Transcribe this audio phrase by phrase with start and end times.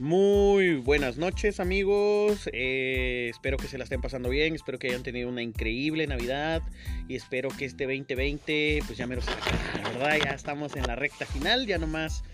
[0.00, 5.02] Muy buenas noches amigos, eh, espero que se la estén pasando bien, espero que hayan
[5.02, 6.62] tenido una increíble Navidad
[7.06, 10.96] y espero que este 2020 pues ya me lo la verdad ya estamos en la
[10.96, 12.24] recta final, ya nomás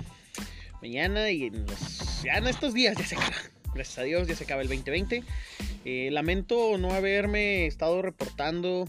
[0.81, 3.35] mañana y en los, ya en estos días ya se acaba,
[3.75, 5.25] gracias a Dios ya se acaba el 2020.
[5.85, 8.87] Eh, lamento no haberme estado reportando,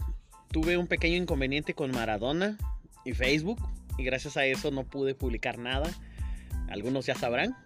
[0.52, 2.56] tuve un pequeño inconveniente con Maradona
[3.04, 3.58] y Facebook
[3.98, 5.90] y gracias a eso no pude publicar nada,
[6.68, 7.56] algunos ya sabrán.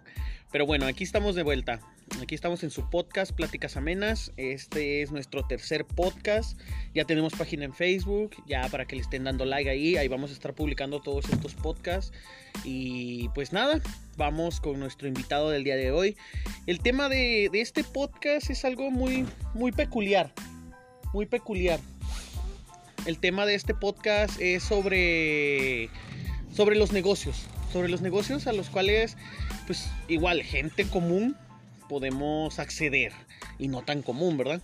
[0.53, 1.79] Pero bueno, aquí estamos de vuelta.
[2.21, 4.31] Aquí estamos en su podcast Pláticas Amenas.
[4.37, 6.59] Este es nuestro tercer podcast.
[6.93, 9.97] Ya tenemos página en Facebook, ya para que le estén dando like ahí.
[9.97, 12.13] Ahí vamos a estar publicando todos estos podcasts.
[12.63, 13.81] Y pues nada,
[14.15, 16.15] vamos con nuestro invitado del día de hoy.
[16.67, 19.25] El tema de, de este podcast es algo muy,
[19.55, 20.31] muy peculiar.
[21.15, 21.79] Muy peculiar.
[23.07, 25.89] El tema de este podcast es sobre,
[26.55, 27.47] sobre los negocios.
[27.71, 29.17] Sobre los negocios a los cuales
[29.65, 31.35] pues igual, gente común
[31.89, 33.11] podemos acceder
[33.59, 34.61] y no tan común, ¿verdad?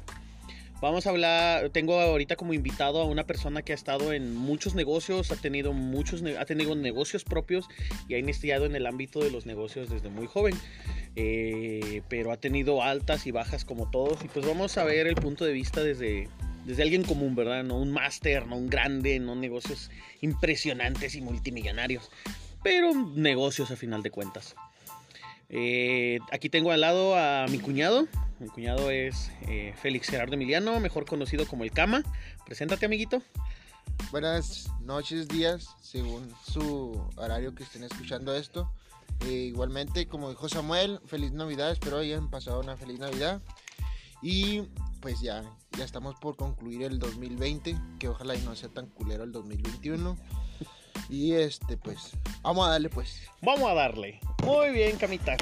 [0.82, 4.76] Vamos a hablar, tengo ahorita como invitado a una persona que ha estado en muchos
[4.76, 7.68] negocios, ha tenido muchos, ha tenido negocios propios
[8.08, 10.56] y ha iniciado en el ámbito de los negocios desde muy joven,
[11.18, 15.16] eh, pero ha tenido altas y bajas como todos y pues vamos a ver el
[15.16, 16.30] punto de vista desde,
[16.66, 17.66] desde alguien común, ¿verdad?
[17.66, 22.10] No un máster, no un grande, no negocios impresionantes y multimillonarios,
[22.64, 24.56] pero negocios a final de cuentas.
[25.50, 28.08] Eh, aquí tengo al lado a mi cuñado.
[28.40, 32.04] Mi cuñado es eh, Félix Gerardo Emiliano, mejor conocido como el Cama.
[32.46, 33.22] Preséntate, amiguito.
[34.12, 38.72] Buenas noches, días, según su horario que estén escuchando esto.
[39.26, 41.72] Eh, igualmente, como dijo Samuel, feliz Navidad.
[41.72, 43.42] Espero hayan pasado una feliz Navidad.
[44.22, 44.64] Y
[45.02, 45.44] pues ya,
[45.78, 50.18] ya estamos por concluir el 2020, que ojalá y no sea tan culero el 2021.
[51.10, 52.12] Y este, pues,
[52.44, 53.22] vamos a darle, pues.
[53.42, 54.20] Vamos a darle.
[54.46, 55.36] Muy bien, Camita.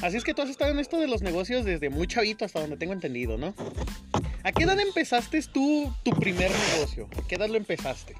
[0.00, 2.60] Así es que tú has estado en esto de los negocios desde muy chavito, hasta
[2.60, 3.54] donde tengo entendido, ¿no?
[4.44, 7.08] ¿A qué edad empezaste tú tu primer negocio?
[7.18, 8.14] ¿A qué edad lo empezaste?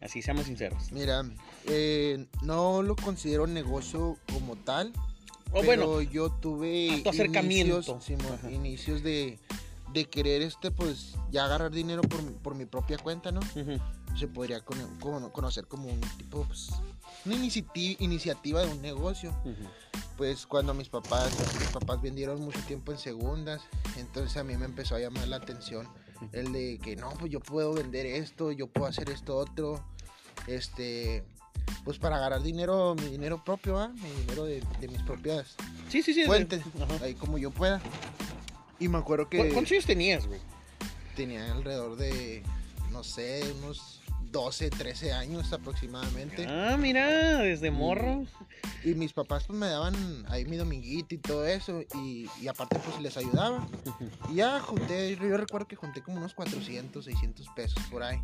[0.00, 0.92] Así seamos sinceros.
[0.92, 1.24] Mira,
[1.66, 4.92] eh, no lo considero negocio como tal.
[5.52, 7.76] O bueno, yo tuve tu acercamiento.
[7.76, 9.38] Inicios, inicios de,
[9.96, 13.40] de, querer este, pues, ya agarrar dinero por, por mi propia cuenta, ¿no?
[14.16, 16.70] se podría conocer como un tipo, pues,
[17.24, 19.34] una iniciativa de un negocio.
[20.16, 21.30] Pues cuando mis papás,
[21.60, 23.60] mis papás vendieron mucho tiempo en segundas,
[23.96, 25.86] entonces a mí me empezó a llamar la atención
[26.32, 29.84] el de que no, pues yo puedo vender esto, yo puedo hacer esto otro,
[30.46, 31.24] este,
[31.84, 33.88] pues para ganar dinero, mi dinero propio, ¿ah?
[33.88, 35.56] mi dinero de, mis propias
[35.88, 36.62] sí, sí, sí, fuentes,
[37.02, 37.80] ahí como yo pueda.
[38.78, 39.38] Y me acuerdo que...
[39.52, 40.40] ¿Cuántos años tenías, güey?
[41.14, 42.42] Tenía alrededor de,
[42.90, 44.00] no sé, unos
[44.30, 46.46] 12, 13 años aproximadamente.
[46.46, 48.26] Ah, mira, desde morro.
[48.84, 49.94] Y, mis papás pues me daban
[50.28, 51.82] ahí mi dominguito y todo eso.
[51.94, 53.66] Y, aparte pues les ayudaba.
[54.30, 58.20] Y ya junté, yo recuerdo que junté como unos 400, 600 pesos por ahí.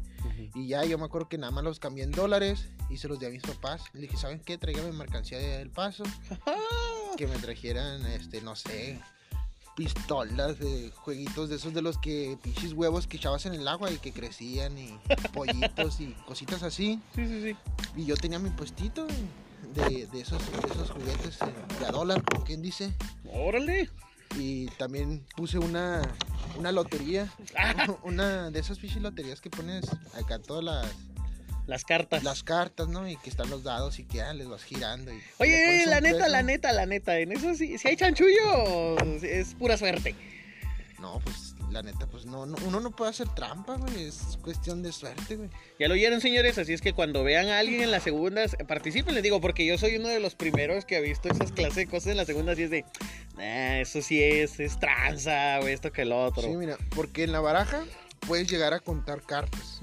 [0.55, 3.19] Y ya yo me acuerdo que nada más los cambié en dólares y se los
[3.19, 3.85] di a mis papás.
[3.95, 4.59] Le dije, ¿saben qué?
[4.59, 6.05] Tráigame mercancía del paso.
[7.17, 9.01] que me trajeran, este, no sé,
[9.75, 13.91] pistolas, de jueguitos de esos de los que pinches huevos que echabas en el agua
[13.91, 14.99] y que crecían y
[15.33, 17.01] pollitos y cositas así.
[17.15, 17.57] Sí, sí, sí.
[17.97, 19.07] Y yo tenía mi puestito
[19.75, 21.39] de, de esos, esos juguetes
[21.79, 22.93] de a dólar, como quien dice.
[23.33, 23.91] Órale.
[24.39, 26.03] Y también puse una,
[26.59, 27.31] una lotería,
[28.03, 29.85] una de esas pinches loterías que pones
[30.15, 31.12] acá todas las
[31.67, 32.23] las cartas.
[32.25, 33.09] Las cartas, ¿no?
[33.09, 35.13] Y que están los dados y que ya les vas girando.
[35.13, 37.19] Y Oye, la neta, la neta, la neta.
[37.19, 40.15] En eso sí, si hay chanchullo, es pura suerte.
[41.01, 44.05] No, pues la neta, pues no, uno no puede hacer trampa, güey.
[44.05, 45.49] Es cuestión de suerte, güey.
[45.79, 46.59] Ya lo oyeron, señores.
[46.59, 49.79] Así es que cuando vean a alguien en las segundas, participen, les digo, porque yo
[49.79, 52.59] soy uno de los primeros que ha visto esas clases de cosas en las segundas
[52.59, 52.85] y es de,
[53.81, 56.43] eso sí es, es tranza, güey, esto que el otro.
[56.43, 57.85] Sí, mira, porque en la baraja
[58.27, 59.81] puedes llegar a contar cartas,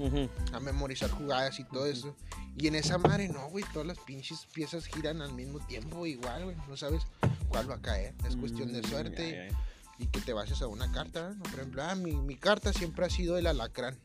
[0.52, 2.16] a memorizar jugadas y todo eso.
[2.56, 6.44] Y en esa madre no, güey, todas las pinches piezas giran al mismo tiempo igual,
[6.44, 6.56] güey.
[6.68, 7.02] No sabes
[7.48, 8.14] cuál va a caer.
[8.26, 9.48] Es cuestión de mm, suerte
[9.98, 11.30] y que te bases a una carta.
[11.30, 11.42] ¿no?
[11.42, 13.96] Por ejemplo, ah, mi, carta siempre ha sido el alacrán.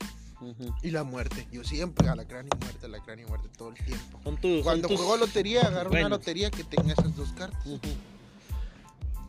[0.83, 1.48] Y la muerte.
[1.51, 4.19] Yo siempre alacrán y muerte, alacrán y muerte todo el tiempo.
[4.63, 7.65] Cuando juego lotería, agarro una lotería que tenga esas dos cartas.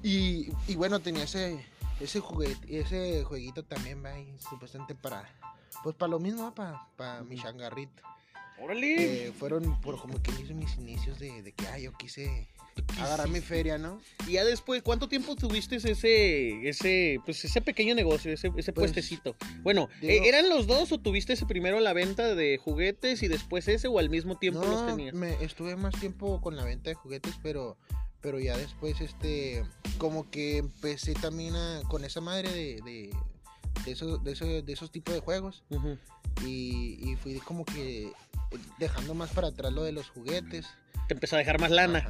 [0.02, 1.64] y, y bueno, tenía ese,
[2.00, 5.28] ese juguete, ese jueguito también va ahí supuestamente para,
[5.82, 8.02] pues para lo mismo, para, para mi changarrito.
[8.58, 9.26] ¡Órale!
[9.26, 12.48] Eh, fueron por como que hice mis inicios de, de que, yo quise
[13.00, 14.00] agarrar mi feria, ¿no?
[14.26, 18.90] Y ya después, ¿cuánto tiempo tuviste ese, ese, pues ese pequeño negocio, ese, ese pues,
[18.90, 19.36] puestecito?
[19.62, 23.68] Bueno, ¿e-, ¿eran los dos o tuviste ese primero la venta de juguetes y después
[23.68, 25.14] ese o al mismo tiempo los tenías?
[25.14, 27.76] Me, estuve más tiempo con la venta de juguetes, pero
[28.26, 29.64] Pero ya después, este,
[29.98, 33.14] como que empecé también a, con esa madre de, de,
[33.84, 35.62] de esos, de, esos, de esos tipos de juegos.
[36.44, 38.10] y, y fui como que
[38.80, 40.66] dejando más para atrás lo de los juguetes
[41.06, 42.08] te empezó a dejar más lana.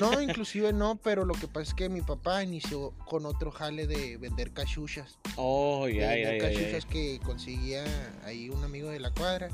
[0.00, 3.86] No, inclusive no, pero lo que pasa es que mi papá inició con otro jale
[3.86, 5.18] de vender cachuchas.
[5.36, 6.38] Oh, ya, ya, ya.
[6.38, 7.84] Cachuchas que conseguía
[8.24, 9.48] ahí un amigo de la cuadra.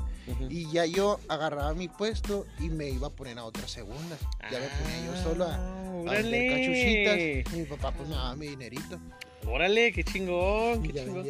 [0.49, 4.17] Y ya yo agarraba mi puesto y me iba a poner a otra segunda.
[4.51, 7.53] Ya me ponía yo solo a, a vender cachuchitas.
[7.53, 8.99] Y mi papá pues me daba mi dinerito.
[9.45, 11.25] Órale, qué chingón, qué chingón.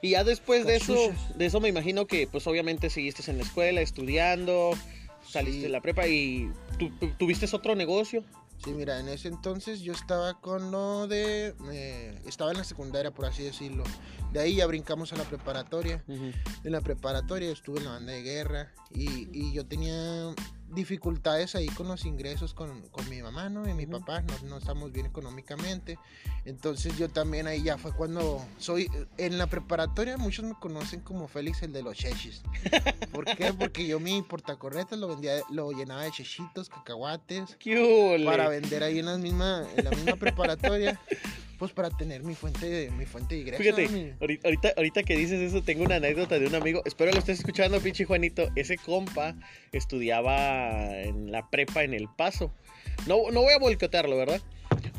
[0.00, 3.44] y ya después de eso, de eso me imagino que pues obviamente seguiste en la
[3.44, 4.72] escuela estudiando,
[5.30, 6.50] saliste de la prepa y
[7.18, 8.24] tuviste otro negocio.
[8.62, 11.54] Sí, mira, en ese entonces yo estaba con lo de...
[11.72, 13.84] Eh, estaba en la secundaria, por así decirlo.
[14.32, 16.04] De ahí ya brincamos a la preparatoria.
[16.08, 20.34] En la preparatoria estuve en la banda de guerra y, y yo tenía
[20.70, 23.68] dificultades ahí con los ingresos con, con mi mamá, ¿no?
[23.68, 25.98] Y mi papá, no, no, estamos bien económicamente.
[26.44, 31.28] Entonces yo también ahí ya fue cuando soy, en la preparatoria muchos me conocen como
[31.28, 32.42] Félix el de los chechis.
[33.12, 33.52] ¿Por qué?
[33.52, 37.56] Porque yo mi portacorretas lo vendía, lo llenaba de chechitos, cacahuates.
[37.58, 41.00] ¡Qué para vender ahí en la misma, en la misma preparatoria
[41.60, 43.62] pues para tener mi fuente de, mi fuente de ingresos.
[43.62, 46.80] Fíjate, ahorita, ahorita que dices eso, tengo una anécdota de un amigo.
[46.86, 48.48] Espero lo estés escuchando, pinche Juanito.
[48.56, 49.36] Ese compa
[49.70, 52.50] estudiaba en la prepa en El Paso.
[53.06, 54.40] No, no voy a boicotearlo, ¿verdad?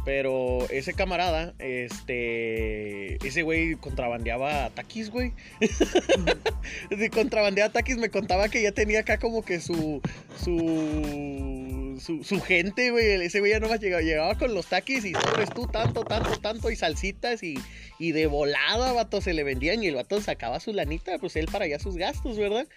[0.06, 3.16] Pero ese camarada, este.
[3.26, 5.34] Ese güey contrabandeaba taquis, güey.
[6.92, 10.00] de contrabandeaba taquis, me contaba que ya tenía acá como que su.
[10.38, 13.22] su su, gente, güey.
[13.22, 16.40] Ese güey ya no más llegaba, llegaba con los taquis y sabes tú tanto, tanto,
[16.40, 17.56] tanto y salsitas y,
[18.00, 21.48] y de volada, vato, se le vendían y el vato sacaba su lanita, pues él
[21.52, 22.68] para allá sus gastos, ¿verdad?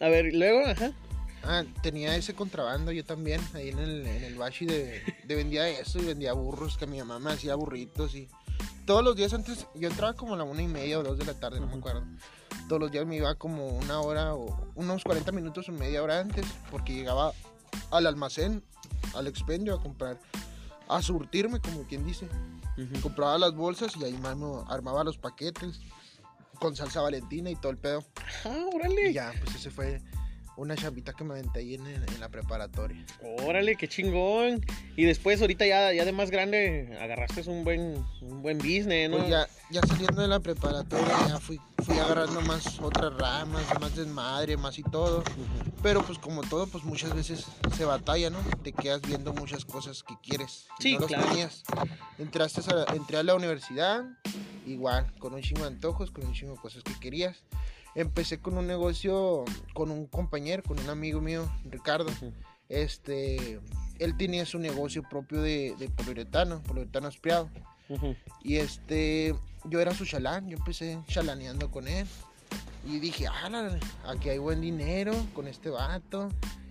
[0.00, 0.92] A ver, luego, ajá.
[1.42, 5.68] Ah, tenía ese contrabando yo también, ahí en el, en el bashi de, de vendía
[5.68, 8.28] eso y vendía burros, que mi mamá me hacía burritos y
[8.90, 11.24] todos los días antes, yo entraba como a la una y media o dos de
[11.24, 12.02] la tarde, no me acuerdo.
[12.68, 16.18] Todos los días me iba como una hora o unos 40 minutos o media hora
[16.18, 17.32] antes, porque llegaba
[17.90, 18.62] al almacén,
[19.14, 20.18] al expendio a comprar,
[20.88, 22.28] a surtirme, como quien dice.
[23.02, 25.80] Compraba las bolsas y ahí mano armaba los paquetes
[26.58, 28.04] con salsa valentina y todo el pedo.
[28.44, 29.10] Ah, órale.
[29.10, 30.00] Y ya, pues ese fue
[30.60, 33.04] una chambita que me aventé ahí en, la preparatoria.
[33.46, 34.64] Órale, qué chingón.
[34.94, 39.16] Y después, ahorita ya, ya de más grande, agarraste un buen, un buen business, ¿no?
[39.16, 43.96] Pues ya, ya saliendo de la preparatoria, ya fui, fui agarrando más otras ramas, más
[43.96, 45.24] desmadre, más y todo.
[45.82, 48.38] Pero pues como todo, pues muchas veces se batalla, ¿no?
[48.62, 50.66] Te quedas viendo muchas cosas que quieres.
[50.78, 51.26] Sí, no claro.
[51.28, 51.62] tenías.
[52.18, 54.04] Entraste a, entré a la universidad,
[54.66, 57.38] igual, con un chingo de antojos, con un chingo de cosas que querías
[57.94, 59.44] empecé con un negocio
[59.74, 62.10] con un compañero, con un amigo mío, Ricardo.
[62.68, 63.60] Este,
[63.98, 67.50] él tenía su negocio propio de, de poliuretano, poliuretano espiado.
[68.42, 69.34] Y este,
[69.64, 72.06] yo era su chalán, yo empecé chalaneando con él.
[72.86, 76.28] Y dije, ah, aquí hay buen dinero con este vato.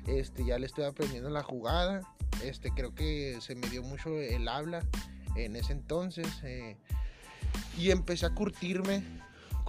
[0.07, 2.01] Este, ya le estoy aprendiendo la jugada.
[2.43, 4.81] Este, creo que se me dio mucho el habla
[5.35, 6.27] en ese entonces.
[6.43, 6.77] Eh,
[7.77, 9.03] y empecé a curtirme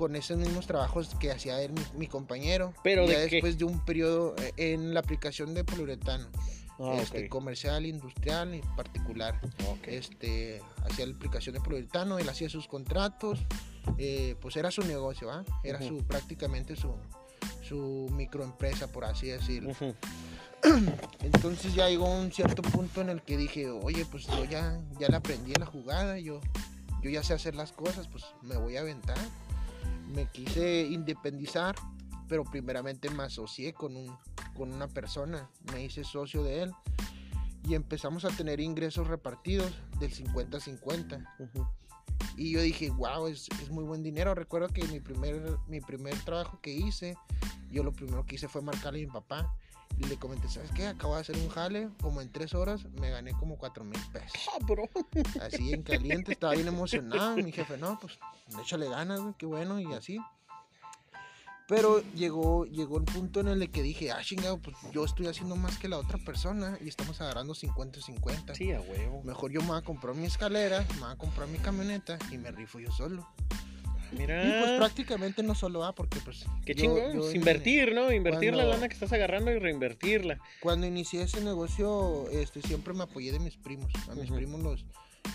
[0.01, 2.73] con esos mismos trabajos que hacía él, mi, compañero.
[2.83, 6.27] Pero ya después de un periodo eh, en la aplicación de poliuretano.
[6.79, 9.39] Ah, este, comercial, industrial y particular.
[9.83, 13.41] Este, hacía la aplicación de poliuretano, él hacía sus contratos,
[13.99, 15.45] eh, pues era su negocio, ¿ah?
[15.63, 16.95] era su prácticamente su,
[17.61, 19.75] su microempresa, por así decirlo.
[21.21, 25.09] Entonces ya llegó un cierto punto en el que dije, oye, pues yo ya, ya
[25.09, 26.41] le aprendí la jugada, yo,
[27.03, 29.19] yo ya sé hacer las cosas, pues me voy a aventar
[30.11, 31.75] me quise independizar,
[32.29, 34.17] pero primeramente me asocié con, un,
[34.55, 36.73] con una persona, me hice socio de él
[37.69, 41.27] y empezamos a tener ingresos repartidos del 50-50.
[42.37, 44.35] Y yo dije, wow, es, es, muy buen dinero.
[44.35, 47.17] Recuerdo que mi primer, mi primer trabajo que hice,
[47.71, 49.55] yo lo primero que hice fue marcarle a mi papá.
[50.01, 50.87] Y le comenté, ¿sabes qué?
[50.87, 54.49] Acabo de hacer un jale, como en tres horas me gané como cuatro mil pesos.
[54.53, 54.89] Ah, bro.
[55.43, 57.37] Así en caliente, estaba bien emocionado.
[57.37, 58.19] Mi jefe, no, pues
[58.63, 60.19] échale ganas, qué bueno, y así.
[61.69, 65.55] Pero llegó, llegó el punto en el que dije, ah, chingado, pues yo estoy haciendo
[65.55, 68.55] más que la otra persona y estamos agarrando 50-50.
[68.55, 69.23] Sí, a huevo.
[69.23, 72.39] Mejor yo me voy a comprar mi escalera, me voy a comprar mi camioneta y
[72.39, 73.29] me rifo yo solo.
[74.13, 74.45] Mira.
[74.45, 76.47] Y pues prácticamente no solo va porque pues...
[76.65, 78.13] Qué chingón, invertir, ¿no?
[78.13, 80.39] Invertir la lana que estás agarrando y reinvertirla.
[80.61, 83.93] Cuando inicié ese negocio, este, siempre me apoyé de mis primos.
[84.09, 84.87] A mis primos los,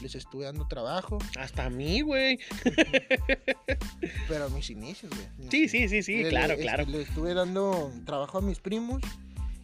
[0.02, 1.20] les estuve dando trabajo.
[1.40, 2.40] Hasta a mí, güey.
[4.28, 5.50] Pero a mis inicios, güey.
[5.50, 6.86] Sí, sí, sí, sí, claro, claro.
[6.86, 9.02] Le estuve dando trabajo a mis primos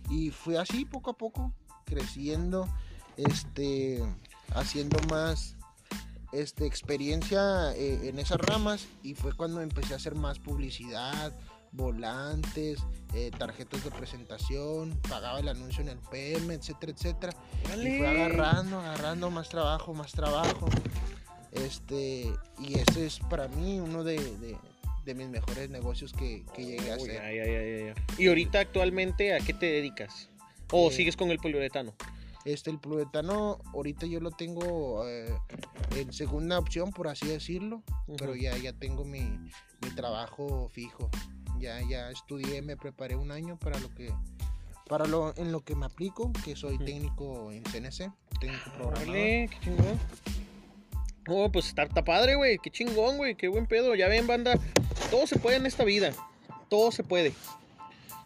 [0.09, 1.53] y fue así poco a poco,
[1.85, 2.67] creciendo.
[3.17, 4.01] este,
[4.53, 5.55] haciendo más
[6.31, 11.33] este, experiencia eh, en esas ramas y fue cuando empecé a hacer más publicidad,
[11.71, 12.79] volantes,
[13.13, 17.33] eh, tarjetas de presentación, pagaba el anuncio en el PM, etcétera, etcétera.
[17.75, 20.67] Y fue agarrando, agarrando más trabajo, más trabajo.
[21.51, 24.17] Este, y ese es para mí uno de,
[25.05, 27.95] mis mejores negocios que, llegué a hacer.
[28.17, 30.29] ¿Y ahorita actualmente a qué te dedicas?
[30.71, 31.93] ¿O eh, sigues con el poliuretano?
[32.45, 35.33] Este, el poliuretano ahorita yo lo tengo eh,
[35.95, 37.83] en segunda opción, por así decirlo,
[38.17, 41.09] pero ya, ya tengo mi, mi trabajo fijo.
[41.59, 44.11] Ya, ya estudié, me preparé un año para lo que
[44.87, 49.13] para lo en lo que me aplico, que soy técnico en CNC, técnico programador.
[49.13, 49.99] qué chingón.
[51.27, 52.57] Oh, pues está, está padre, güey.
[52.57, 53.35] Qué chingón, güey.
[53.35, 53.93] Qué buen pedo.
[53.93, 54.59] Ya ven, banda.
[55.11, 56.11] Todo se puede en esta vida.
[56.67, 57.33] Todo se puede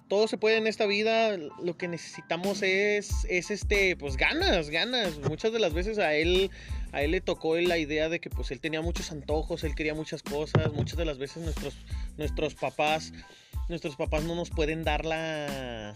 [0.07, 1.37] todo se puede en esta vida.
[1.37, 5.17] Lo que necesitamos es, es este, pues ganas, ganas.
[5.19, 6.51] Muchas de las veces a él,
[6.91, 9.93] a él le tocó la idea de que pues él tenía muchos antojos, él quería
[9.93, 10.71] muchas cosas.
[10.73, 11.75] Muchas de las veces nuestros,
[12.17, 13.13] nuestros papás,
[13.69, 15.95] nuestros papás no nos pueden dar la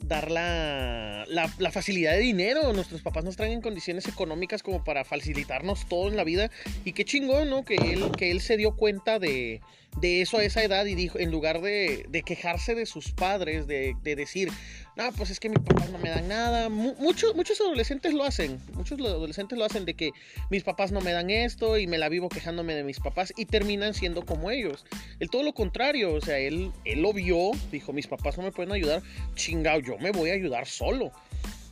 [0.00, 2.72] dar la, la, facilidad de dinero.
[2.72, 6.50] Nuestros papás nos traen en condiciones económicas como para facilitarnos todo en la vida.
[6.84, 7.64] Y qué chingón, ¿no?
[7.64, 9.60] Que él, que él se dio cuenta de,
[9.98, 13.94] de eso a esa edad y dijo, en lugar de, quejarse de sus padres, de,
[14.02, 14.50] decir,
[14.96, 16.68] no, pues es que mis papás no me dan nada.
[16.68, 20.12] muchos, muchos adolescentes lo hacen, muchos adolescentes lo hacen de que
[20.50, 23.46] mis papás no me dan esto y me la vivo quejándome de mis papás y
[23.46, 24.84] terminan siendo como ellos.
[25.18, 28.52] El todo lo contrario, o sea, él, él lo vio, dijo, mis papás no me
[28.52, 29.02] pueden ayudar,
[29.34, 31.12] chingado, yo me voy a ayudar solo.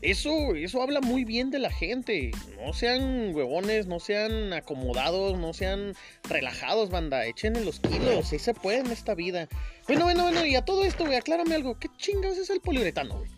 [0.00, 2.30] Eso, eso habla muy bien de la gente.
[2.56, 5.94] No sean huevones, no sean acomodados, no sean
[6.28, 7.26] relajados, banda.
[7.26, 9.48] Echen los kilos, sí se puede en esta vida.
[9.88, 11.78] Bueno, bueno, bueno, y a todo esto, güey, aclárame algo.
[11.78, 13.30] ¿Qué chingados es el poliuretano, güey?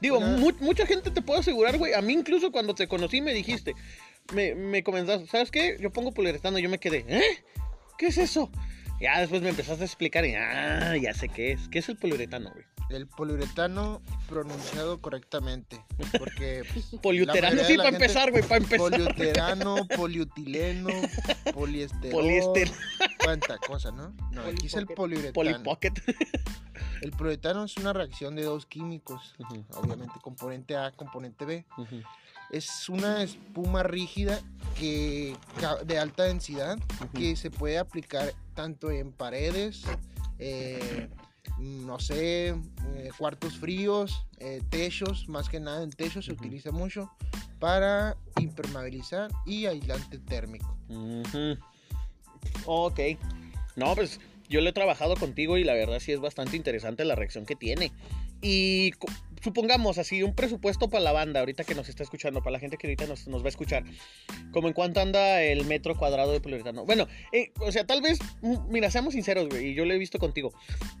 [0.00, 1.92] Digo, mucha gente te puedo asegurar, güey.
[1.92, 3.74] A mí incluso cuando te conocí me dijiste,
[4.32, 5.76] me, me comenzaste, ¿sabes qué?
[5.80, 7.44] Yo pongo poliuretano y yo me quedé, ¿eh?
[7.98, 8.50] ¿Qué es eso?
[9.00, 11.68] Ya después me empezaste a explicar y, ah, ya sé qué es.
[11.68, 12.64] ¿Qué es el poliuretano, güey?
[12.90, 15.84] El poliuretano pronunciado correctamente.
[16.18, 16.64] Porque.
[16.72, 18.90] Pues, Poliuterano, sí, para empezar, güey, para empezar.
[18.90, 20.90] Poliuterano, poliutileno,
[21.52, 22.10] poliéster.
[22.10, 22.70] Poliéster.
[23.24, 24.14] Cuánta cosa, ¿no?
[24.32, 25.32] No, aquí es el poliuretano.
[25.34, 26.00] Polipocket.
[27.02, 29.34] El poliuretano es una reacción de dos químicos,
[29.74, 31.64] obviamente componente A, componente B.
[32.50, 34.40] Es una espuma rígida
[34.78, 35.36] que,
[35.84, 36.78] de alta densidad
[37.14, 39.82] que se puede aplicar tanto en paredes,
[40.38, 41.08] eh,
[41.58, 47.10] no sé, eh, cuartos fríos, eh, techos, más que nada en techos se utiliza mucho
[47.58, 50.76] para impermeabilizar y aislante térmico.
[52.66, 53.00] Ok.
[53.76, 57.14] No, pues yo lo he trabajado contigo y la verdad sí es bastante interesante la
[57.14, 57.92] reacción que tiene.
[58.40, 58.92] Y
[59.42, 62.76] supongamos así, un presupuesto para la banda, ahorita que nos está escuchando, para la gente
[62.76, 63.84] que ahorita nos, va a escuchar,
[64.52, 66.84] como en cuánto anda el metro cuadrado de poliuretano.
[66.84, 69.98] Bueno, eh, o sea, tal vez, mm, mira, seamos sinceros, güey, y yo lo he
[69.98, 70.52] visto contigo.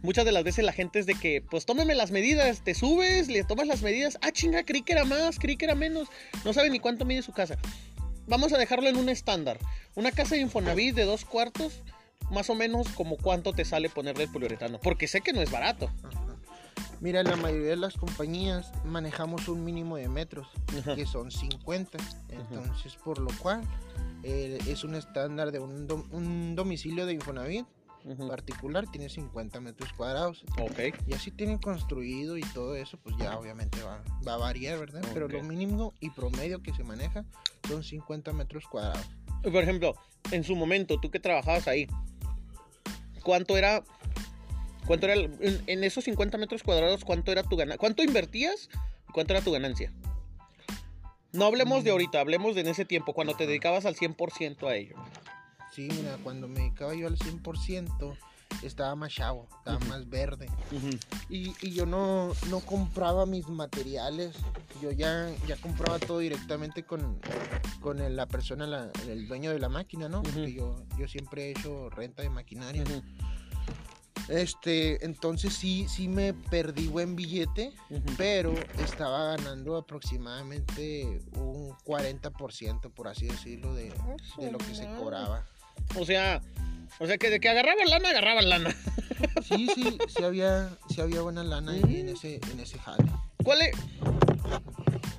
[0.02, 3.28] Muchas de las veces la gente es de que, pues tómeme las medidas, te subes,
[3.28, 6.08] le tomas las medidas, ah, chinga, creí que era más, creí que era menos,
[6.44, 7.58] no sabe ni cuánto mide su casa.
[8.26, 9.58] Vamos a dejarlo en un estándar.
[9.94, 11.82] Una casa de Infonavit de dos cuartos,
[12.30, 15.50] más o menos como cuánto te sale ponerle el poliuretano, porque sé que no es
[15.50, 15.90] barato.
[17.00, 20.48] Mira, la mayoría de las compañías manejamos un mínimo de metros,
[20.96, 21.98] que son 50.
[22.30, 23.62] Entonces, por lo cual,
[24.22, 27.66] eh, es un estándar de un, domicilio de Infonavit
[28.28, 30.44] particular, tiene 50 metros cuadrados.
[30.60, 30.96] Ok.
[31.06, 35.02] Y así tienen construido y todo eso, pues ya obviamente va, va a variar, ¿verdad?
[35.12, 37.24] Pero lo mínimo y promedio que se maneja
[37.66, 39.06] son 50 metros cuadrados.
[39.42, 39.94] Por ejemplo,
[40.30, 41.86] en su momento, tú que trabajabas ahí,
[43.22, 43.84] ¿cuánto era
[44.88, 47.76] ¿Cuánto era en, esos 50 metros cuadrados, cuánto era tu ganancia?
[47.76, 48.70] ¿Cuánto invertías
[49.06, 49.92] y cuánto era tu ganancia?
[51.30, 54.76] No hablemos de ahorita, hablemos de en ese tiempo, cuando te dedicabas al 100% a
[54.76, 54.96] ello.
[55.74, 58.16] Sí, mira, cuando me dedicaba yo al 100%,
[58.62, 60.48] estaba más chavo, estaba más verde.
[61.28, 64.36] y, yo no, no, compraba mis materiales,
[64.80, 67.20] yo ya, ya compraba todo directamente con,
[67.80, 70.22] con la persona, el dueño de la máquina, ¿no?
[70.22, 72.84] Porque yo, yo siempre he hecho renta de maquinaria.
[74.28, 77.72] Este, entonces sí, sí me perdí buen billete,
[78.16, 83.92] pero estaba ganando aproximadamente un 40%, por así decirlo, de,
[84.50, 85.46] lo que se cobraba.
[85.96, 86.42] O sea,
[86.98, 88.76] o sea que de que agarraban lana, agarraban lana.
[89.42, 93.04] Sí, sí, sí había, sí había buena lana en ese, en ese jale.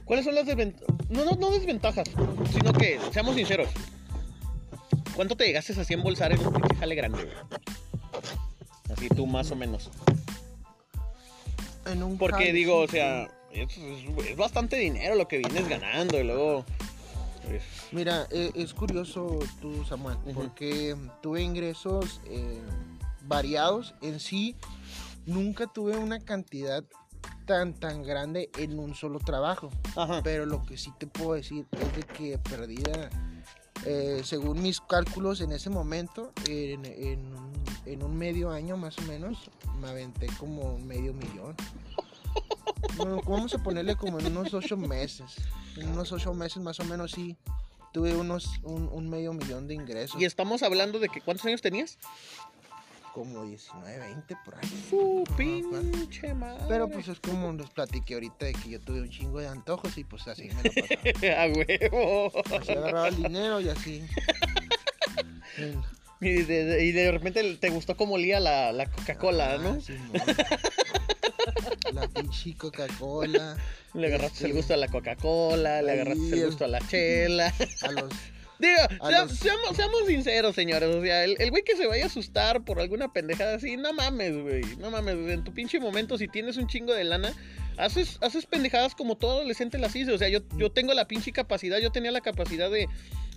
[0.06, 0.88] ¿Cuáles son las desventajas?
[1.10, 2.08] No, no, no desventajas,
[2.52, 3.70] sino que, seamos sinceros.
[5.16, 7.28] ¿Cuánto te llegaste así a embolsar en un jale grande,
[9.02, 9.90] y tú más o menos.
[12.18, 16.66] Porque digo, o sea, Es, bastante dinero lo que vienes ganando y luego.
[17.48, 22.62] pues, Mira, eh, es curioso tú, Samuel, porque tuve ingresos eh,
[23.24, 23.96] variados.
[24.02, 24.56] En sí,
[25.26, 26.84] nunca tuve una cantidad
[27.46, 29.72] tan, tan grande en un solo trabajo.
[29.96, 30.22] Ajá.
[30.24, 33.10] Pero lo que sí te puedo decir es de que perdía,
[33.86, 39.50] eh, según mis cálculos en ese momento, en, en un, medio año más o menos,
[39.80, 41.56] me aventé como medio millón.
[42.98, 45.36] Bueno, vamos a ponerle como en unos ocho meses.
[45.78, 47.38] En unos ocho meses más o menos sí.
[47.92, 50.20] Tuve unos un, un medio millón de ingresos.
[50.22, 51.98] Y estamos hablando de que ¿cuántos años tenías?
[53.14, 54.86] Como 19, 20 por ahí.
[54.90, 56.64] Su pinche madre.
[56.70, 59.98] Pero pues es como les platiqué ahorita de que yo tuve un chingo de antojos
[59.98, 61.44] y pues así me lo pasaba.
[61.44, 62.32] A huevo.
[62.60, 64.06] Así agarraba el dinero y así.
[66.22, 69.80] Y de, de- y de repente te gustó cómo olía la, la Coca-Cola, Ah, ¿no?
[69.82, 70.12] Simón.
[71.94, 73.58] La pinche Coca-Cola.
[73.94, 77.54] Le agarraste este, el gusto a la Coca-Cola, le agarraste el- gusto a la chela.
[77.88, 78.14] A los.
[78.60, 80.94] Digo, A sea- los- seamos, seamos sinceros, señores.
[80.94, 83.94] O sea, el, el güey que se vaya a asustar por alguna pendejada así, no
[83.94, 84.62] mames, güey.
[84.78, 85.32] No mames, güey.
[85.34, 87.34] En tu pinche momento, si tienes un chingo de lana,
[87.78, 90.12] haces, haces pendejadas como todo adolescente las hice.
[90.12, 92.88] O sea, yo, yo tengo la pinche capacidad, yo tenía la capacidad de,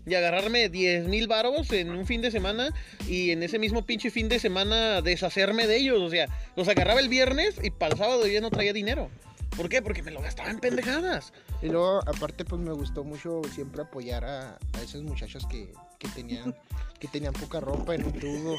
[0.04, 2.74] de agarrarme 10 mil varos en un fin de semana
[3.08, 6.00] y en ese mismo pinche fin de semana deshacerme de ellos.
[6.02, 6.26] O sea,
[6.56, 9.08] los agarraba el viernes y para el sábado ya no traía dinero.
[9.56, 9.82] ¿Por qué?
[9.82, 11.32] Porque me lo gastaba en pendejadas.
[11.60, 16.08] Y luego, aparte, pues me gustó mucho siempre apoyar a, a esos muchachos que, que
[16.08, 16.54] tenían
[16.98, 18.56] que tenían poca ropa en un tubo.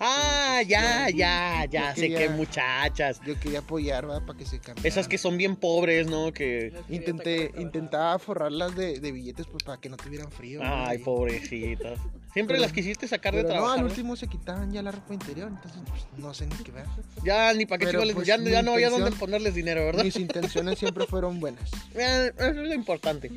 [0.00, 3.20] Ah, ya, ya, ya, sé quería- que muchachas.
[3.26, 4.22] Yo quería apoyar, ¿verdad?
[4.24, 4.86] Para que se cambiaran.
[4.86, 6.32] Esas que son bien pobres, ¿no?
[6.32, 6.72] Que.
[6.88, 10.60] Intenté, intentaba forrarlas de, de billetes pues para que no tuvieran frío.
[10.64, 11.98] Ay, pobrecitas.
[12.32, 13.86] Siempre Pero- las quisiste sacar de Pero no, al ¿no?
[13.86, 16.86] último se quitaban ya la ropa interior, entonces pues, no sé ni qué ver.
[17.22, 20.02] Ya ni para qué les- pues, ya, ya no había dónde ponerles dinero, ¿verdad?
[20.02, 21.70] Mis intenciones siempre fueron buenas.
[21.94, 23.30] Eso es lo importante.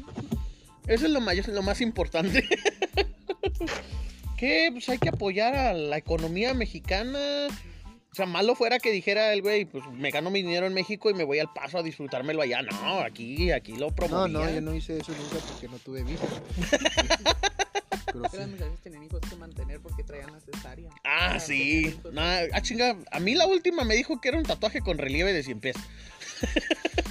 [0.88, 2.48] Eso es lo, mayor, lo más importante.
[4.38, 7.48] que pues hay que apoyar a la economía mexicana.
[8.12, 11.10] O sea, malo fuera que dijera el güey, pues me gano mi dinero en México
[11.10, 12.62] y me voy al paso a disfrutármelo allá.
[12.62, 14.28] No, aquí, aquí lo No, promovía.
[14.40, 16.30] no, yo no hice eso nunca porque no tuve hijos.
[18.06, 18.38] Pero Que sí.
[18.38, 20.90] las mujeres tenían hijos que mantener porque traían la cesárea.
[21.04, 22.00] Ah, sí.
[22.14, 22.96] Nah, ah, chinga.
[23.12, 25.76] A mí la última me dijo que era un tatuaje con relieve de 100 pies.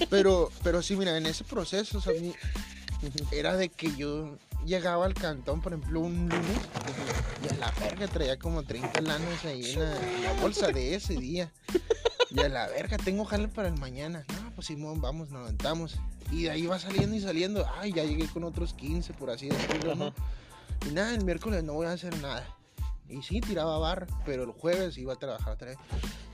[0.08, 2.32] Pero, pero sí, mira, en ese proceso, o sea, a mí
[3.30, 6.58] era de que yo llegaba al cantón, por ejemplo, un lunes,
[7.42, 10.94] y a la verga traía como 30 lanas ahí en la, en la bolsa de
[10.94, 11.52] ese día.
[12.30, 14.24] Y a la verga, tengo jale para el mañana.
[14.42, 15.96] No, pues Simón, vamos, nos levantamos.
[16.32, 17.64] Y de ahí va saliendo y saliendo.
[17.78, 20.12] Ay, ya llegué con otros 15, por así decirlo, ¿no?
[20.88, 22.44] Y nada, el miércoles no voy a hacer nada.
[23.08, 25.78] Y sí, tiraba barra, pero el jueves iba a trabajar otra vez.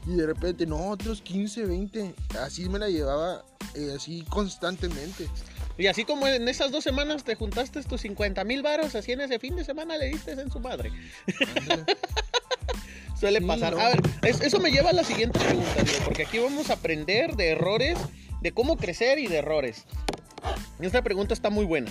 [0.06, 2.14] Y de repente, no, otros 15, 20.
[2.40, 5.28] Así me la llevaba, eh, así constantemente.
[5.81, 9.23] Y así como en esas dos semanas te juntaste tus 50 mil varos, así en
[9.23, 10.93] ese fin de semana le diste en su madre.
[13.19, 13.75] Suele pasar.
[13.79, 16.75] A ver, es- eso me lleva a la siguiente pregunta, digo, porque aquí vamos a
[16.75, 17.99] aprender de errores,
[18.40, 19.85] de cómo crecer y de errores.
[20.81, 21.90] Y esta pregunta está muy buena.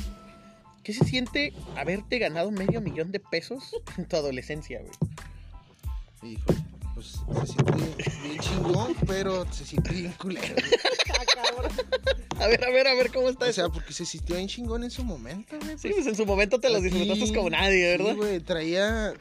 [0.83, 6.33] ¿Qué se siente haberte ganado medio millón de pesos en tu adolescencia, güey?
[6.33, 6.53] Hijo,
[6.99, 7.71] pues se siente
[8.23, 10.55] bien chingón, pero se siente bien culero.
[12.39, 13.61] A ver, a ver, a ver cómo está O eso.
[13.61, 15.77] sea, porque se sintió bien chingón en su momento, güey.
[15.77, 18.15] Sí, pues en su momento te los disfrutaste como nadie, ¿verdad?
[18.15, 19.13] Güey, traía.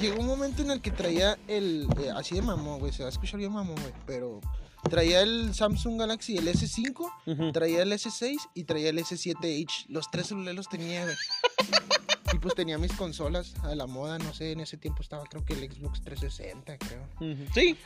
[0.00, 1.86] Llegó un momento en el que traía el.
[2.02, 2.90] eh, así de mamón, güey.
[2.92, 3.92] Se va a escuchar bien mamón, güey.
[4.06, 4.40] Pero
[4.88, 7.52] traía el Samsung Galaxy, el S5, Ujú.
[7.52, 9.86] traía el S6 y traía el S7H.
[9.88, 11.16] Los tres celulares los tenía, güey.
[12.32, 15.44] Y pues tenía mis consolas a la moda, no sé, en ese tiempo estaba creo
[15.44, 17.06] que el Xbox 360, creo.
[17.54, 17.76] Sí.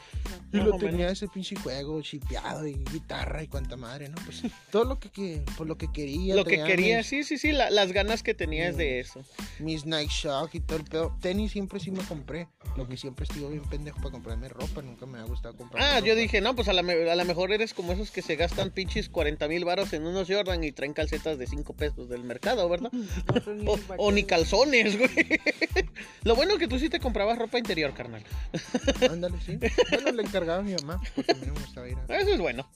[0.53, 4.17] Y lo tenía ese pinche juego chipeado y guitarra y cuanta madre, ¿no?
[4.25, 6.35] Pues todo lo que, que por lo que quería.
[6.37, 9.23] Lo que quería, mis- sí, sí, sí, la- las ganas que tenías de eso.
[9.59, 11.17] mis Nike Shock y todo el pedo.
[11.21, 12.49] Tenis siempre sí me compré.
[12.77, 14.83] Lo que siempre estuve bien pendejo para comprarme ropa.
[14.83, 15.83] Nunca me ha gustado comprar.
[15.83, 18.37] Ah, yo dije, no, pues a la, a lo mejor eres como esos que se
[18.37, 22.23] gastan pinches 40 mil varos en unos Jordan y traen calcetas de 5 pesos del
[22.23, 22.91] mercado, ¿verdad?
[23.47, 23.97] No ni O, vaqueros.
[23.99, 25.11] o ni calzones, güey.
[26.25, 28.23] Lo bueno que tú sí te comprabas ropa interior, carnal.
[29.11, 29.59] Ándale, sí.
[29.91, 31.01] Bueno, le encargaba a mi mamá.
[31.15, 32.67] Porque a mí me gustaba ir a, Eso es bueno.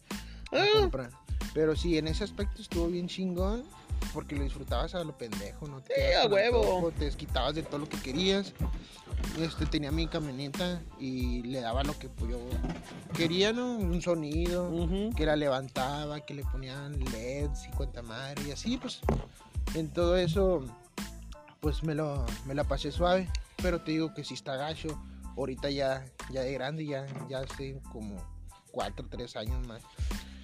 [0.52, 1.10] a Ah, comprar.
[1.52, 3.64] Pero sí, en ese aspecto estuvo bien chingón.
[4.14, 5.82] Porque lo disfrutabas a lo pendejo, ¿no?
[5.82, 6.90] Te Sí, a huevo.
[6.98, 8.54] Te desquitabas de todo lo que querías.
[9.38, 12.40] Este, tenía mi camioneta y le daba lo que pues, yo
[13.14, 13.76] quería, ¿no?
[13.76, 14.70] Un sonido.
[15.14, 19.00] que la levantaba, que le ponían LEDs y cuanta madre y así, pues
[19.74, 20.64] en todo eso,
[21.60, 23.28] pues me lo me la pasé suave,
[23.62, 25.00] pero te digo que si está gacho,
[25.36, 28.16] ahorita ya ya de grande, ya ya hace como
[28.72, 29.82] 4, 3 años más.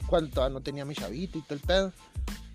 [0.07, 1.93] cuando todavía no tenía mi chavito y todo el pedo.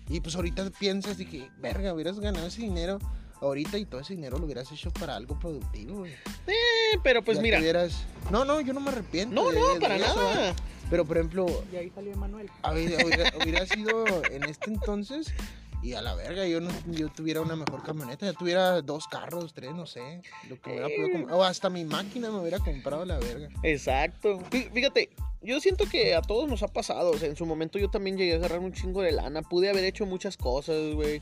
[0.08, 2.98] Y pues ahorita piensas, dije, verga, hubieras ganado ese dinero
[3.40, 6.12] ahorita y todo ese dinero lo hubieras hecho para algo productivo, güey.
[6.46, 7.58] Eh, pero pues Ya mira.
[7.58, 9.34] tuvieras- No, no, yo no me arrepiento.
[9.34, 10.50] No, de- no, de para eso, nada.
[10.50, 10.54] ¿eh?
[10.90, 12.12] Pero por ejemplo, Y ahí salió
[12.72, 15.32] hubiera, hubiera- hubiera sido en este entonces
[15.82, 19.52] y a la verga, yo no yo tuviera una mejor camioneta, ya tuviera dos carros,
[19.52, 21.34] tres, no sé, lo que hubiera podido comprar.
[21.38, 23.48] O hasta mi máquina me hubiera comprado a la verga.
[23.64, 24.38] Exacto.
[24.50, 25.10] Fí- Fíjate,
[25.42, 27.10] yo siento que a todos nos ha pasado.
[27.10, 29.42] O sea, en su momento yo también llegué a agarrar un chingo de lana.
[29.42, 31.20] Pude haber hecho muchas cosas, güey.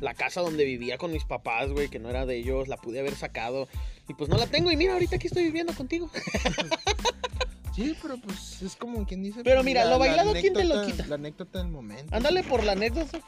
[0.00, 2.98] La casa donde vivía con mis papás, güey, que no era de ellos, la pude
[2.98, 3.68] haber sacado.
[4.08, 4.72] Y pues no la tengo.
[4.72, 6.10] Y mira, ahorita aquí estoy viviendo contigo.
[7.74, 9.40] Sí, pero pues es como quien dice.
[9.42, 11.06] Pero pues, mira, la- lo la bailado, ¿quién te lo quita?
[11.08, 12.14] La anécdota del momento.
[12.14, 13.18] Ándale por la anécdota.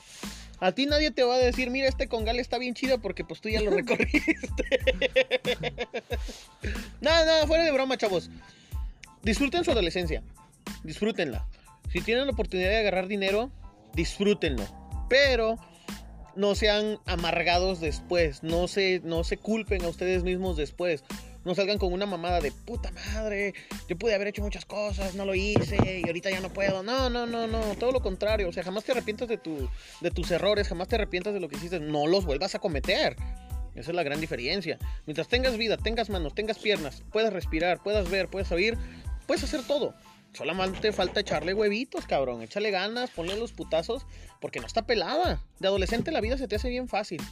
[0.59, 3.41] A ti nadie te va a decir, mira, este congal está bien chido porque pues
[3.41, 4.65] tú ya lo recorriste.
[7.01, 8.31] nada, nada, fuera de broma, chavos.
[9.23, 10.23] Disfruten su adolescencia.
[10.83, 11.47] Disfrútenla.
[11.93, 13.51] Si tienen la oportunidad de agarrar dinero,
[13.95, 14.65] disfrútenlo.
[15.09, 15.57] Pero
[16.37, 18.43] no sean amargados después.
[18.43, 21.05] No se, no se culpen a ustedes mismos después.
[21.47, 23.55] No salgan con una mamada de puta madre.
[23.89, 26.83] Yo pude haber hecho muchas cosas, no lo hice y ahorita ya no puedo.
[26.83, 27.77] No, no, no, no.
[27.77, 28.49] Todo lo contrario.
[28.49, 31.49] O sea, jamás te arrepientas de, tu, de tus errores, jamás te arrepientas de lo
[31.49, 31.79] que hiciste.
[31.79, 33.15] No los vuelvas a cometer.
[33.77, 34.77] Esa es la gran diferencia.
[35.07, 38.77] Mientras tengas vida, tengas manos, tengas piernas, puedas respirar, puedas ver, puedas oír,
[39.29, 39.95] puedes hacer todo.
[40.33, 42.43] Solamente falta echarle huevitos, cabrón.
[42.43, 44.05] Échale ganas, ponle los putazos,
[44.41, 45.45] porque no está pelada.
[45.61, 47.23] De adolescente la vida se te hace bien fácil.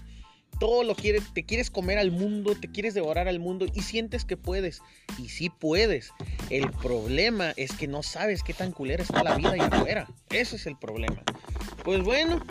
[0.58, 4.24] Todo lo quieres, te quieres comer al mundo, te quieres devorar al mundo y sientes
[4.24, 4.82] que puedes.
[5.18, 6.12] Y sí puedes.
[6.50, 10.08] El problema es que no sabes qué tan culera está la vida allá afuera.
[10.30, 11.22] Ese es el problema.
[11.84, 12.42] Pues bueno,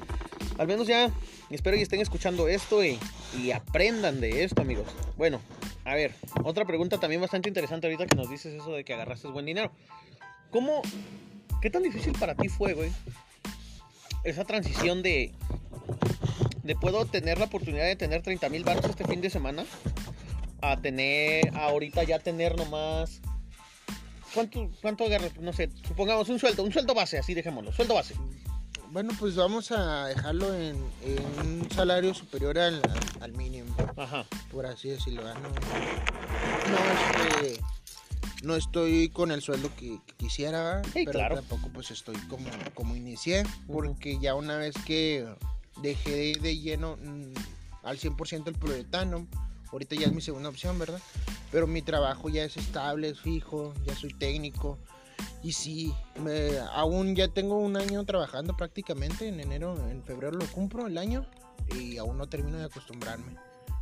[0.58, 1.12] al menos ya
[1.50, 3.00] espero que estén escuchando esto y,
[3.42, 4.88] y aprendan de esto, amigos.
[5.18, 5.42] Bueno,
[5.86, 6.14] a ver,
[6.44, 9.72] otra pregunta también bastante interesante ahorita que nos dices eso de que agarraste buen dinero.
[10.50, 10.82] ¿Cómo,
[11.62, 12.92] qué tan difícil para ti fue, güey?
[14.24, 15.34] Esa transición de,
[16.64, 19.66] de puedo tener la oportunidad de tener 30 mil baros este fin de semana
[20.62, 23.22] a tener, a ahorita ya tener nomás...
[24.34, 25.38] ¿Cuánto, ¿Cuánto agarras?
[25.38, 28.16] No sé, supongamos un sueldo, un sueldo base, así dejémoslo, sueldo base.
[28.90, 32.82] Bueno, pues vamos a dejarlo en, en un salario superior al,
[33.34, 34.26] mínimo, Ajá.
[34.52, 35.24] por así decirlo.
[35.24, 35.50] No, no,
[37.28, 37.60] este,
[38.44, 40.84] no estoy con el sueldo que, que quisiera.
[40.86, 41.36] Sí, pero claro.
[41.36, 45.28] tampoco pues estoy como, como inicié, porque ya una vez que
[45.82, 47.34] dejé de, de lleno mm,
[47.84, 49.28] al 100% el proyectano,
[49.72, 51.00] ahorita ya es mi segunda opción, ¿verdad?
[51.52, 54.78] Pero mi trabajo ya es estable, es fijo, ya soy técnico.
[55.44, 59.28] Y sí, me- aún ya tengo un año trabajando prácticamente.
[59.28, 61.26] En enero, en febrero lo cumplo el año
[61.78, 63.36] y aún no termino de acostumbrarme.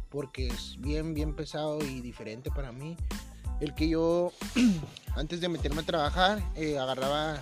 [0.09, 2.97] Porque es bien, bien pesado y diferente para mí.
[3.61, 4.33] El que yo,
[5.15, 7.41] antes de meterme a trabajar, eh, agarraba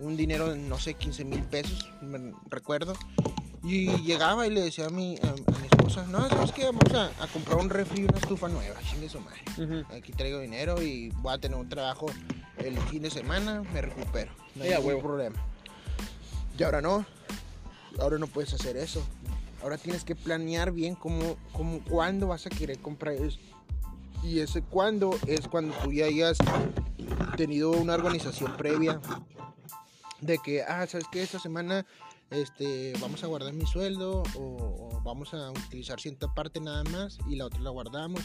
[0.00, 2.94] un dinero, no sé, 15 mil pesos, me recuerdo.
[3.64, 6.64] Y llegaba y le decía a mi, a, a mi esposa, no, ¿sabes qué?
[6.66, 9.40] Vamos a, a comprar un refri y una estufa nueva, chingue su madre.
[9.56, 9.94] Ujú.
[9.94, 12.06] Aquí traigo dinero y voy a tener un trabajo
[12.58, 14.32] el fin de semana, me recupero.
[14.56, 15.02] No hay ningún huevo.
[15.02, 15.36] problema.
[16.58, 17.06] Y ahora no.
[18.00, 19.02] Ahora no puedes hacer eso.
[19.62, 23.38] Ahora tienes que planear bien cómo, cómo cuándo vas a querer comprar eso.
[24.24, 26.38] Y ese cuándo es cuando tú ya hayas
[27.36, 29.00] tenido una organización previa
[30.20, 31.22] de que, ah, ¿sabes qué?
[31.22, 31.86] Esta semana
[32.32, 34.40] este, vamos a guardar mi sueldo o,
[34.94, 38.22] o vamos a utilizar cierta parte nada más y la otra la guardamos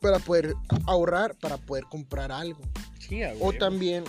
[0.00, 0.54] para poder
[0.86, 2.60] ahorrar, para poder comprar algo.
[2.98, 4.04] Sí, O también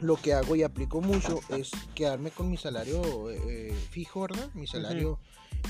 [0.00, 4.50] lo que hago y aplico mucho es quedarme con mi salario eh, fijo, ¿verdad?
[4.54, 5.18] Mi salario.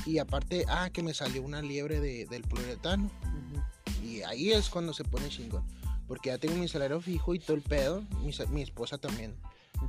[0.05, 3.05] Y aparte, ah, que me salió una liebre de- del poliuretano.
[3.23, 4.05] Ujú.
[4.05, 5.63] Y ahí es cuando se pone chingón.
[6.07, 8.03] Porque ya tengo mi salario fijo y todo el pedo.
[8.23, 9.35] Mi, mi esposa también.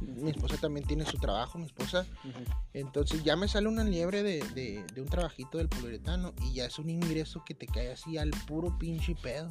[0.01, 2.07] Mi esposa también tiene su trabajo, mi esposa.
[2.25, 2.39] Ujú.
[2.75, 6.67] Entonces ya me sale una liebre de, de- de un trabajito del poliuretano y ya
[6.67, 9.51] es un ingreso que te cae así al puro pinche pedo.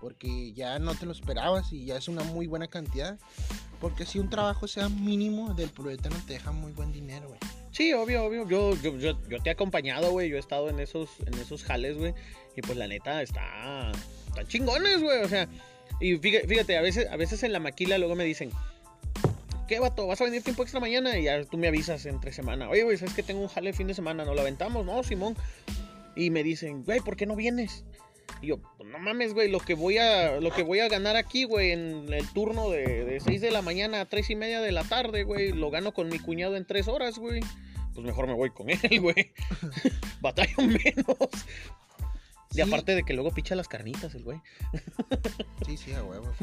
[0.00, 3.18] Porque ya no te lo esperabas y ya es una muy buena cantidad.
[3.80, 7.40] Porque si un trabajo sea mínimo del poliuretano te deja muy buen dinero, güey.
[7.70, 8.46] Sí, obvio, obvio.
[8.48, 10.28] Yo, yo, yo, yo te he acompañado, güey.
[10.28, 12.12] Yo he estado en esos, en esos jales, güey.
[12.56, 13.92] Y pues la neta está.
[14.28, 15.22] Están chingones, güey.
[15.22, 15.48] O sea.
[16.00, 18.50] Y fíjate, fíjate, a veces, a veces en la maquila luego me dicen.
[19.68, 20.06] ¿Qué vato?
[20.06, 21.18] ¿Vas a venir tiempo extra mañana?
[21.18, 22.68] Y ya tú me avisas entre semana.
[22.68, 24.24] Oye, güey, ¿sabes que tengo un jale fin de semana?
[24.24, 24.84] ¿Nos lo aventamos?
[24.84, 25.36] No, Simón.
[26.16, 27.84] Y me dicen, güey, ¿por qué no vienes?
[28.42, 31.16] Y yo, pues no mames, güey, lo que voy a, lo que voy a ganar
[31.16, 34.60] aquí, güey, en el turno de, de 6 de la mañana a 3 y media
[34.60, 37.40] de la tarde, güey, lo gano con mi cuñado en 3 horas, güey.
[37.94, 39.32] Pues mejor me voy con él, güey.
[40.20, 41.16] Batallo menos.
[42.54, 44.40] Y aparte de que luego picha las carnitas el güey.
[45.66, 46.36] Sí, sí, a huevos.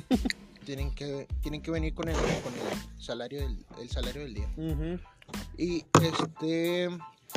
[0.66, 4.50] tienen, que, tienen que venir con el, con el salario del, el salario del día.
[5.58, 6.28] Y este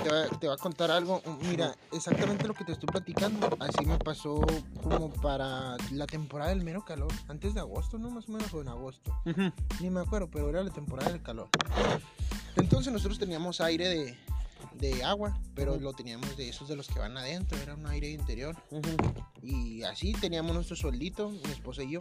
[0.02, 1.22] te va, te va a contar algo.
[1.48, 3.48] Mira, exactamente lo que te estoy platicando.
[3.60, 4.40] Así me pasó
[4.82, 7.12] como para la temporada del mero calor.
[7.28, 8.10] Antes de agosto, ¿no?
[8.10, 9.14] Más o menos, o en agosto.
[9.80, 11.48] Ni me acuerdo, pero era la temporada del calor.
[12.56, 14.18] Entonces nosotros teníamos aire de,
[14.74, 15.82] de agua, pero Ujú.
[15.82, 17.58] lo teníamos de esos de los que van adentro.
[17.58, 18.56] Era un aire interior.
[18.70, 18.90] Ujú.
[19.42, 21.98] Y así teníamos nuestro sueldito, mi esposa y yo.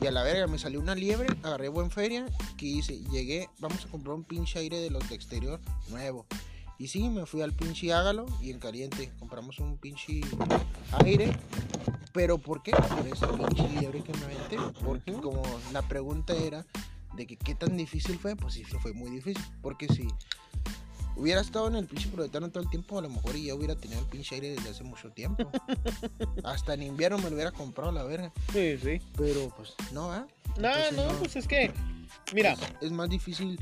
[0.00, 2.26] Y a la verga me salió una liebre, agarré buen feria,
[2.56, 6.26] que hice, llegué, vamos a comprar un pinche aire de los de exterior nuevo.
[6.78, 10.20] Y sí, me fui al pinche Hágalo y en caliente compramos un pinche
[11.04, 11.36] aire.
[12.12, 12.70] Pero ¿por qué?
[12.70, 14.58] Por esa pinche liebre que me aventé.
[14.84, 16.64] Porque como la pregunta era
[17.16, 19.42] de que qué tan difícil fue, pues sí, fue muy difícil.
[19.60, 20.06] Porque si
[21.18, 24.00] hubiera estado en el pinche proletano todo el tiempo, a lo mejor ya hubiera tenido
[24.00, 25.50] el pinche aire desde hace mucho tiempo.
[26.44, 28.32] Hasta en invierno me lo hubiera comprado, la verga.
[28.52, 29.00] Sí, sí.
[29.16, 30.26] Pero pues no, ¿va?
[30.58, 31.72] No, Entonces, no, pues es que,
[32.34, 33.60] mira, es más difícil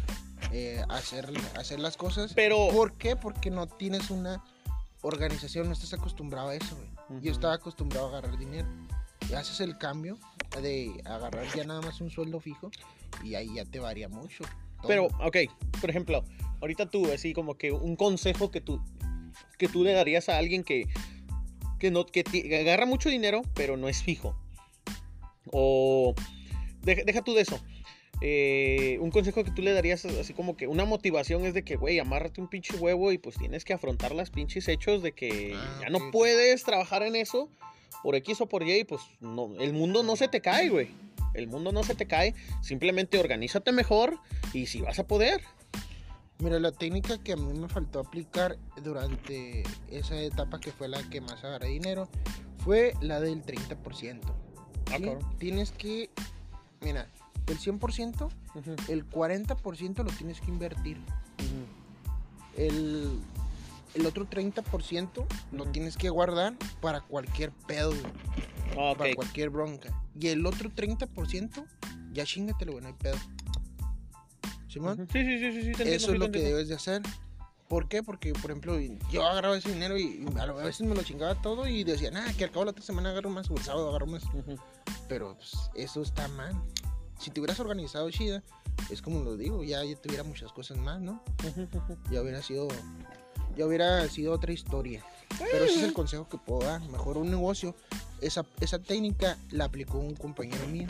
[0.53, 2.33] eh, hacer, hacer las cosas.
[2.35, 2.69] pero...
[2.69, 3.17] ¿Por qué?
[3.17, 4.43] Porque no tienes una
[5.03, 6.89] organización, no estás acostumbrado a eso, güey.
[7.23, 7.31] Yo Ujú.
[7.31, 8.69] estaba acostumbrado a agarrar dinero.
[9.31, 10.19] Y haces el cambio
[10.63, 12.71] de agarrar ya nada más un sueldo fijo
[13.25, 14.45] y ahí ya te varía mucho.
[14.81, 14.89] todo.
[14.89, 15.37] Pero, ok,
[15.81, 16.25] por ejemplo,
[16.61, 18.81] ahorita tú, así como que un consejo que tú,
[19.59, 20.87] que tú le darías a alguien que,
[21.79, 22.25] que, no, que
[22.61, 24.37] agarra mucho dinero, pero no es fijo.
[25.53, 26.15] O,
[26.83, 27.61] deja, deja tú de eso.
[28.23, 31.77] Eh, un consejo que tú le darías, así como que una motivación es de que,
[31.77, 35.53] güey, amárrate un pinche huevo y pues tienes que afrontar las pinches hechos de que
[35.55, 37.51] Ah, ya no puedes trabajar en eso
[38.03, 40.89] por X o por Y, y pues no, el mundo no se te cae, güey.
[41.35, 44.19] El mundo no se te cae, simplemente organízate mejor
[44.55, 45.43] y si vas a poder.
[46.39, 51.03] Mira, la técnica que a mí me faltó aplicar durante esa etapa que fue la
[51.09, 52.09] que más agarré dinero
[52.59, 54.21] fue la del 30%.
[54.93, 54.99] Ah.
[55.39, 56.11] Tienes que,
[56.81, 57.07] mira,
[57.47, 60.99] del 100%, Ujú, el 40% lo tienes que invertir.
[62.57, 63.21] El,
[63.95, 65.73] el otro 30% lo Ujú.
[65.73, 67.93] tienes que guardar para cualquier pedo,
[68.79, 69.91] Ah, para cualquier bronca.
[70.19, 71.65] Y el otro 30%
[72.13, 73.17] ya chingatelo, güey, no hay pedo.
[74.77, 75.09] ¿Simón?
[75.11, 77.01] Sí, sí, sí, sí, sí, te entiendo, Eso es lo que debes de hacer.
[77.67, 78.03] ¿Por qué?
[78.03, 78.79] Porque, por ejemplo,
[79.11, 82.45] yo agarraba ese dinero y a veces me lo chingaba todo y decía, nada, que
[82.45, 84.25] al cabo de la otra semana agarro más o el sábado agarro más.
[85.09, 86.53] Pero pues, eso está mal.
[87.19, 88.43] Si te hubieras organizado chida,
[88.91, 91.25] es como lo digo, ya, ya tuviera muchas cosas más, ¿no?
[92.11, 92.69] Ya hubiera sido,
[93.57, 95.03] ya hubiera sido otra historia.
[95.39, 96.83] Pero ese es el consejo que puedo dar.
[96.91, 97.75] Mejor un negocio.
[98.21, 100.87] Esa, esa técnica la aplicó un compañero mío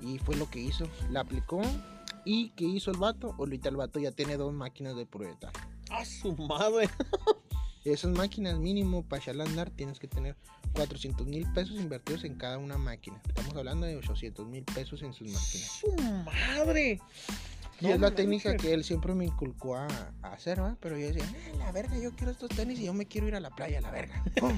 [0.00, 0.88] y fue lo que hizo.
[1.10, 1.60] La aplicó
[2.26, 3.34] y ¿qué hizo el vato?
[3.38, 5.36] Ahorita el vato ya tiene dos máquinas de prueba.
[5.90, 6.90] ¡Ah, su madre!
[7.84, 10.34] Esas máquinas mínimo para echarla a andar tienes que tener
[10.74, 13.22] 400 mil pesos invertidos en cada una máquina.
[13.28, 15.80] Estamos hablando de 800 mil pesos en sus máquinas.
[15.80, 15.92] ¡Su
[16.24, 17.00] madre!
[17.80, 19.86] Y No es la técnica que él siempre me inculcó a,
[20.22, 20.76] a hacer, ¿va?
[20.80, 23.34] Pero yo decía, "Ah, la verga, yo quiero estos tenis y yo me quiero ir
[23.36, 24.24] a la playa, la verga.
[24.40, 24.56] ¡Pum!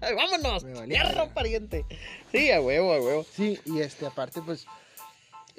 [0.00, 0.64] ¡Ay, ¡Vámonos!
[0.88, 1.84] ¡Hierro, pariente!
[2.32, 3.24] Sí, a huevo, a huevo.
[3.30, 4.66] Sí, y este, aparte, pues,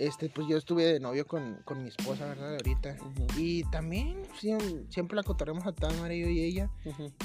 [0.02, 2.54] este, pues yo estuve de novio con, con mi esposa, ¿verdad?
[2.54, 2.98] Ahorita.
[3.38, 6.72] Y también siempre, siempre la cotorremos a Tamara yo y ella.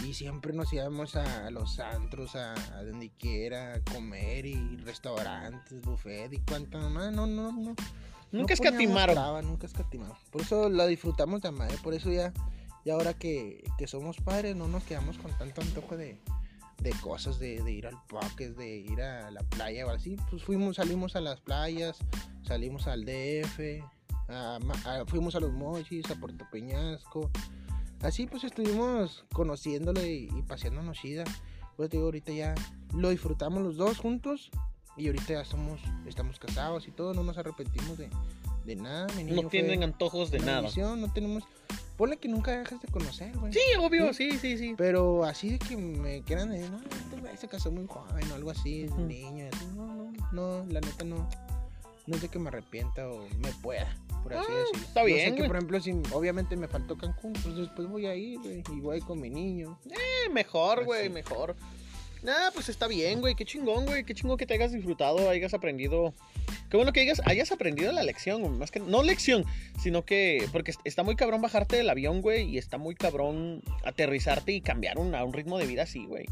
[0.04, 5.80] Y siempre nos íbamos a los antros, a, a donde quiera, a comer y restaurantes,
[5.82, 7.10] buffet y cuánta mamá.
[7.10, 7.74] No, no, no.
[8.30, 9.14] Nunca no escatimaron.
[9.14, 10.18] traba, nunca escatimamos.
[10.30, 11.78] Por eso la disfrutamos de madre.
[11.82, 12.34] Por eso ya,
[12.84, 16.20] ya ahora que, que somos padres, no nos quedamos con tanto antojo de,
[16.78, 20.16] de cosas, de, de ir al parque, de ir a la playa o así.
[20.30, 21.98] Pues fuimos, salimos a las playas,
[22.42, 23.82] salimos al DF,
[24.28, 24.58] a
[25.06, 27.30] fuimos a los mochis, a Puerto Peñasco.
[28.02, 31.24] Así pues estuvimos conociéndole y, y paseándonos chida.
[31.76, 32.54] Pues te digo, ahorita ya
[32.94, 34.50] lo disfrutamos los dos juntos
[34.96, 38.08] y ahorita ya somos, estamos casados y todo, no nos arrepentimos de,
[38.64, 39.06] de nada.
[39.14, 40.62] Mi niño No tienen antojos de nada.
[40.96, 41.44] no tenemos...
[41.96, 43.52] Ponle que nunca dejas de conocer, güey.
[43.52, 44.74] Sí, obvio, sí, sí, sí.
[44.76, 48.34] Pero así de que me quieran decir, no, este güey se casó muy joven o
[48.34, 49.48] algo así, niño.
[49.52, 51.28] así, No, no, no, la neta no.
[52.06, 54.86] No de que me arrepienta o me pueda, por así Ah, decirlo.
[54.86, 58.06] está Yo bien, sé que, por ejemplo, si obviamente me faltó Cancún, pues después voy
[58.06, 59.76] a ir, güey, y voy con mi niño.
[59.90, 61.56] Eh, mejor, güey, mejor.
[62.26, 63.36] Nah, pues está bien, güey.
[63.36, 64.02] Qué chingón, güey.
[64.02, 66.12] Qué chingón que te hayas disfrutado, hayas aprendido.
[66.68, 69.44] Qué bueno que hayas, hayas aprendido la lección, más que no lección,
[69.80, 73.62] sino que porque est- está muy cabrón bajarte del avión, güey, y está muy cabrón
[73.84, 76.26] aterrizarte y cambiar un, a un ritmo de vida así, güey.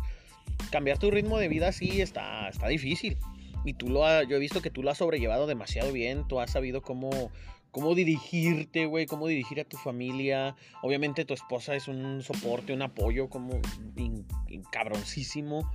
[0.73, 3.17] Cambiar tu ritmo de vida así está, está difícil.
[3.65, 6.27] Y tú lo has, yo he visto que tú lo has sobrellevado demasiado bien.
[6.27, 7.31] Tú has sabido cómo,
[7.71, 10.57] cómo dirigirte, güey, cómo dirigir a tu familia.
[10.83, 13.61] Obviamente tu esposa es un soporte, un apoyo como
[13.97, 15.71] in- in- cabroncísimo.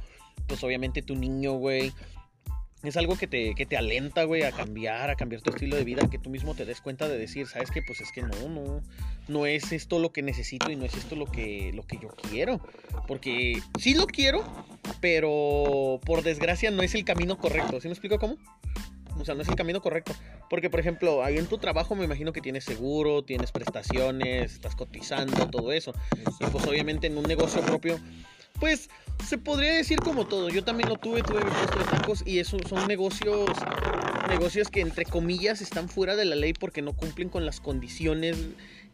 [0.47, 1.93] Pues obviamente tu niño, güey,
[2.83, 5.83] es algo que te, que te alenta, güey, a cambiar, a cambiar tu estilo de
[5.83, 7.81] vida, que tú mismo te des cuenta de decir, ¿sabes qué?
[7.81, 8.81] Pues es que no, no,
[9.27, 12.09] no es esto lo que necesito y no es esto lo que, lo que yo
[12.29, 12.61] quiero.
[13.05, 14.45] Porque sí lo quiero,
[15.01, 17.81] pero por desgracia no es el camino correcto.
[17.81, 18.37] ¿Sí me explico cómo?
[19.19, 20.13] O sea, no es el camino correcto.
[20.49, 24.77] Porque, por ejemplo, ahí en tu trabajo me imagino que tienes seguro, tienes prestaciones, estás
[24.77, 25.93] cotizando, todo eso.
[26.39, 27.99] Y pues obviamente en un negocio propio,
[28.59, 28.89] pues
[29.27, 30.49] se podría decir como todo.
[30.49, 33.49] Yo también lo tuve, tuve mi puesto tacos y esos son negocios,
[34.29, 38.37] negocios que entre comillas están fuera de la ley porque no cumplen con las condiciones.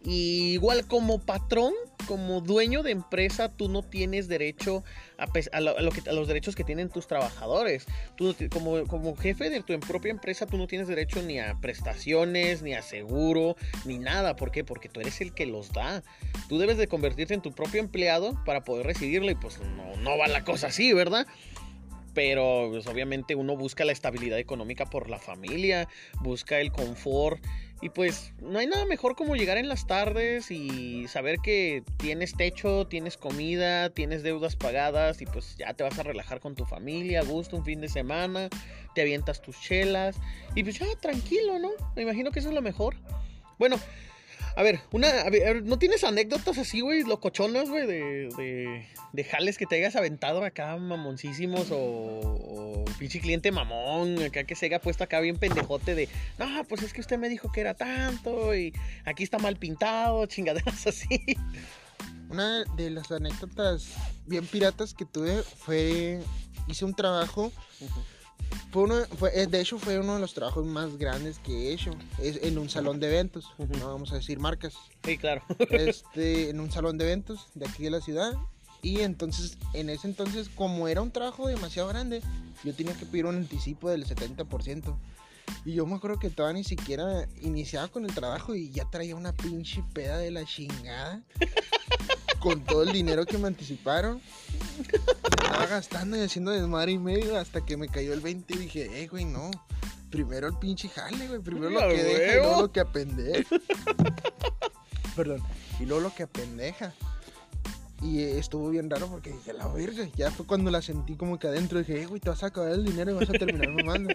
[0.06, 1.74] Igual como patrón,
[2.08, 4.84] como dueño de empresa, tú no tienes derecho
[5.18, 7.86] a, los derechos que tienen tus trabajadores.
[8.16, 12.74] Tú, como, jefe de tu propia empresa, tú no tienes derecho ni a prestaciones, ni
[12.76, 14.36] a seguro, ni nada.
[14.36, 14.64] ¿Por qué?
[14.64, 16.04] Porque tú eres el que los da.
[16.50, 20.18] Tú debes de convertirte en tu propio empleado para poder recibirlo y pues no, no
[20.20, 21.26] va la cosa así, ¿verdad?
[22.14, 25.90] Pero pues, obviamente uno busca la estabilidad económica por la familia,
[26.22, 27.44] busca el confort
[27.82, 32.34] y pues no hay nada mejor como llegar en las tardes y saber que tienes
[32.36, 36.66] techo, tienes comida, tienes deudas pagadas y pues ya te vas a relajar con tu
[36.66, 38.50] familia, a gusto un fin de semana,
[38.94, 40.16] te avientas tus chelas
[40.56, 41.72] y pues ya tranquilo, ¿no?
[41.96, 42.96] Me imagino que eso es lo mejor.
[43.60, 43.78] Bueno,
[44.56, 49.24] a ver, una, a ver, ¿no tienes anécdotas así, güey, locochonas, güey, de, de, de
[49.24, 54.68] jales que te hayas aventado acá mamoncísimos o, o pinche cliente mamón, acá que se
[54.68, 57.74] haya puesto acá bien pendejote de, no, pues es que usted me dijo que era
[57.74, 61.20] tanto y aquí está mal pintado, chingaderas así.
[62.30, 63.94] Una de las anécdotas
[64.26, 66.20] bien piratas que tuve fue,
[66.68, 67.52] hice un trabajo,
[68.72, 71.74] fue uno, fue, eh, de hecho fue uno de los trabajos más grandes que he
[71.74, 75.42] hecho, es en un salón de eventos, no vamos a decir marcas, Sí, claro.
[75.70, 78.34] este, en un salón de eventos de aquí de la ciudad.
[78.82, 82.22] Y entonces, en ese entonces, como era un trabajo demasiado grande,
[82.64, 84.96] yo tenía que pedir un anticipo del 70%.
[85.64, 89.16] Y yo me acuerdo que todavía ni siquiera iniciaba con el trabajo y ya traía
[89.16, 91.24] una pinche peda de la chingada.
[92.40, 94.22] con todo el dinero que me anticiparon.
[95.42, 99.04] Estaba gastando y haciendo desmadre y medio hasta que me cayó el 20 y dije,
[99.04, 99.52] eh, güey, no.
[100.10, 101.40] Primero el pinche jale, güey.
[101.42, 103.56] Primero lo ¡A que deja y luego lo que apendeja.
[105.16, 105.42] Perdón.
[105.80, 106.94] Y luego lo que apendeja.
[108.02, 110.08] Y estuvo bien raro porque dije, la verga.
[110.16, 111.80] Ya fue cuando la sentí como que adentro.
[111.80, 114.14] Dije, eh, güey, te vas a acabar el dinero y vas a terminar mamando.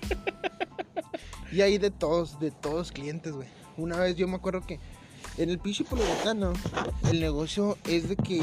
[1.52, 3.48] y ahí de todos, de todos clientes, güey.
[3.76, 4.78] Una vez yo me acuerdo que
[5.36, 6.52] en el pinche Polobotano,
[7.10, 8.40] el negocio es de que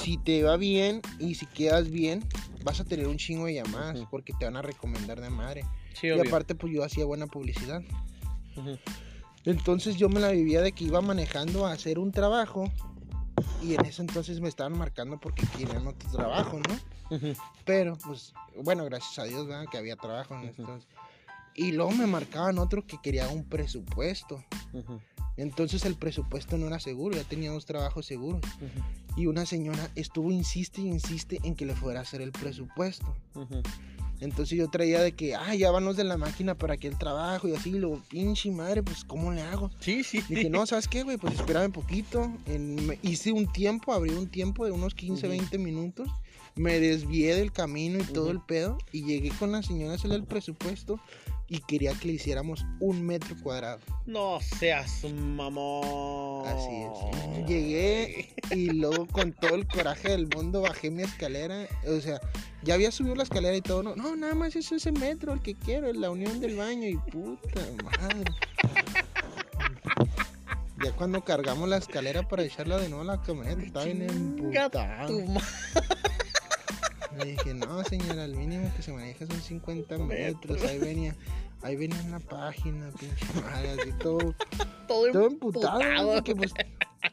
[0.00, 2.24] si te va bien y si quedas bien,
[2.62, 5.64] vas a tener un chingo de llamadas porque te van a recomendar de madre.
[5.94, 6.30] Sí, Y obvio.
[6.30, 7.82] aparte, pues yo hacía buena publicidad.
[9.44, 12.70] Entonces yo me la vivía de que iba manejando a hacer un trabajo
[13.62, 16.78] y en ese entonces me estaban marcando porque querían otro trabajo, ¿no?
[17.64, 19.66] Pero, pues, bueno, gracias a Dios, ¿verdad?
[19.70, 20.54] Que había trabajo en Ujú.
[20.58, 20.88] entonces.
[21.58, 24.42] Y luego me marcaban otro que quería un presupuesto.
[25.36, 28.40] Entonces el presupuesto no era seguro, ya tenía dos trabajos seguros.
[29.16, 33.14] Y una señora estuvo, insiste y insiste en que le fuera a hacer el presupuesto.
[34.20, 36.98] Entonces yo traía de que, ah, ya van los de la máquina para que el
[36.98, 39.70] trabajo y así, lo pinche madre, pues ¿cómo le hago?
[39.78, 40.22] Sí, sí.
[40.28, 41.18] Dije, no, ¿sabes qué, güey?
[41.18, 42.32] Pues espérame un poquito.
[42.46, 45.36] En- hice un tiempo, abrí un tiempo de unos 15, Ujú.
[45.36, 46.08] 20 minutos.
[46.56, 48.78] Me desvié del camino y todo el pedo.
[48.90, 50.98] Y llegué con la señora a hacerle el presupuesto.
[51.50, 53.78] Y quería que le hiciéramos un metro cuadrado.
[54.04, 56.46] No seas mamón.
[56.46, 57.46] Así es.
[57.46, 61.66] Llegué y luego con todo el coraje del mundo bajé mi escalera.
[61.86, 62.20] O sea,
[62.62, 63.82] ya había subido la escalera y todo.
[63.82, 66.86] No, no nada más es ese metro el que quiero, la unión del baño.
[66.86, 68.30] Y puta madre.
[70.84, 75.24] Ya cuando cargamos la escalera para echarla de nuevo a la camioneta, estaba bien emputado.
[77.18, 80.62] Le dije, no señora, el mínimo que se maneja son 50 metros.
[80.64, 81.14] Ahí venía,
[81.62, 84.34] ahí venía una página, pinche madre, así todo
[84.86, 86.52] Todo, todo emputado, güey, pues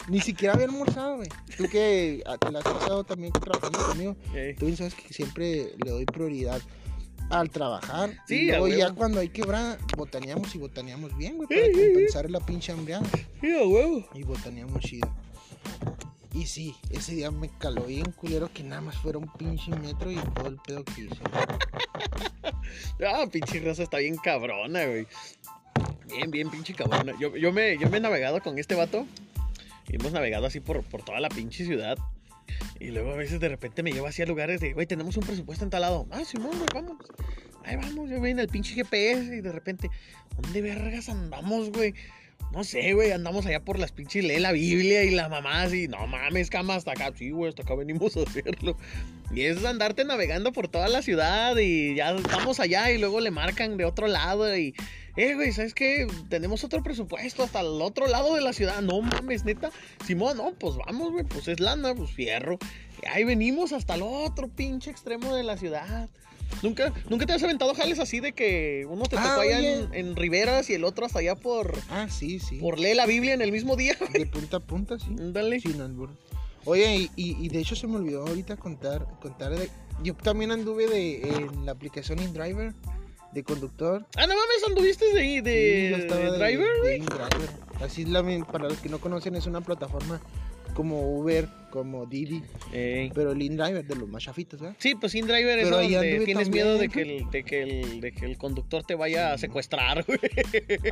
[0.08, 1.30] ni siquiera había almorzado, güey.
[1.58, 4.16] Tú que ah, te la has pasado también trabajando conmigo,
[4.58, 6.62] tú bien sabes que siempre le doy prioridad
[7.30, 8.12] al trabajar.
[8.28, 11.82] Sí, y luego ya cuando hay quebrada, botaneamos y botaneamos bien, güey, para sí, sí.
[11.82, 13.06] compensar la pinche hambriada.
[13.42, 14.08] Sí, a huevo.
[14.14, 15.10] Y botaneamos chido.
[16.36, 20.12] Y sí, ese día me caló bien culero que nada más fuera un pinche metro
[20.12, 21.16] y todo el pedo que hice.
[23.08, 25.08] Ah, pinche raza está bien cabrona, güey.
[26.08, 27.14] Bien, bien, pinche cabrona.
[27.20, 29.06] Yo, yo, me, yo me he navegado con este vato.
[29.88, 31.98] Y hemos navegado así por, por toda la pinche ciudad.
[32.80, 35.26] Y luego a veces de repente me lleva así a lugares de, güey, tenemos un
[35.26, 36.06] presupuesto en tal lado.
[36.12, 36.98] Ah, Simón, güey, vamos.
[37.64, 39.90] Ahí vamos, yo voy en el pinche GPS y de repente,
[40.42, 41.94] ¿dónde vergas andamos, güey?
[42.56, 45.90] No sé, güey, andamos allá por las pinches, lee la Biblia y la mamá así,
[45.90, 48.78] no mames, cama, hasta acá, sí, güey, hasta acá venimos a hacerlo.
[49.34, 53.30] Y es andarte navegando por toda la ciudad y ya estamos allá y luego le
[53.30, 54.74] marcan de otro lado y,
[55.18, 56.08] eh, güey, ¿sabes qué?
[56.30, 59.72] Tenemos otro presupuesto hasta el otro lado de la ciudad, no mames, neta.
[60.06, 62.58] Simón, no, pues vamos, güey, pues es lana, pues fierro.
[63.04, 66.10] Y ahí venimos hasta el otro pinche extremo de la ciudad.
[66.62, 69.94] ¿Nunca, ¿Nunca te has aventado jales así de que uno te Ah, tocó allá en,
[69.94, 72.58] en Riberas y el otro hasta allá por, Ah, sí, sí.
[72.58, 73.96] por leer la Biblia en el mismo día?
[74.14, 75.08] De punta a punta, sí.
[75.10, 75.60] Dale.
[75.60, 76.10] Sin albur.
[76.64, 79.70] Oye, y, y- y de hecho se me olvidó ahorita contar, contar de...
[80.04, 82.74] Yo también anduve de, en la aplicación InDriver
[83.34, 84.06] de conductor.
[84.18, 87.02] Ah, no mames, anduviste de, Sí, de, yo estaba de de- driver, güey.
[87.84, 90.22] Así la, para los que no conocen, es una plataforma
[90.76, 93.10] como Uber, como Didi, Ey.
[93.16, 94.76] pero el InDriver de los más chafitos, ¿verdad?
[94.80, 95.88] Sí, pues sin driver es donde
[96.26, 96.52] tienes también.
[96.52, 100.06] miedo de que, el, de, que el, de que el conductor te vaya a secuestrar,
[100.06, 100.20] güey.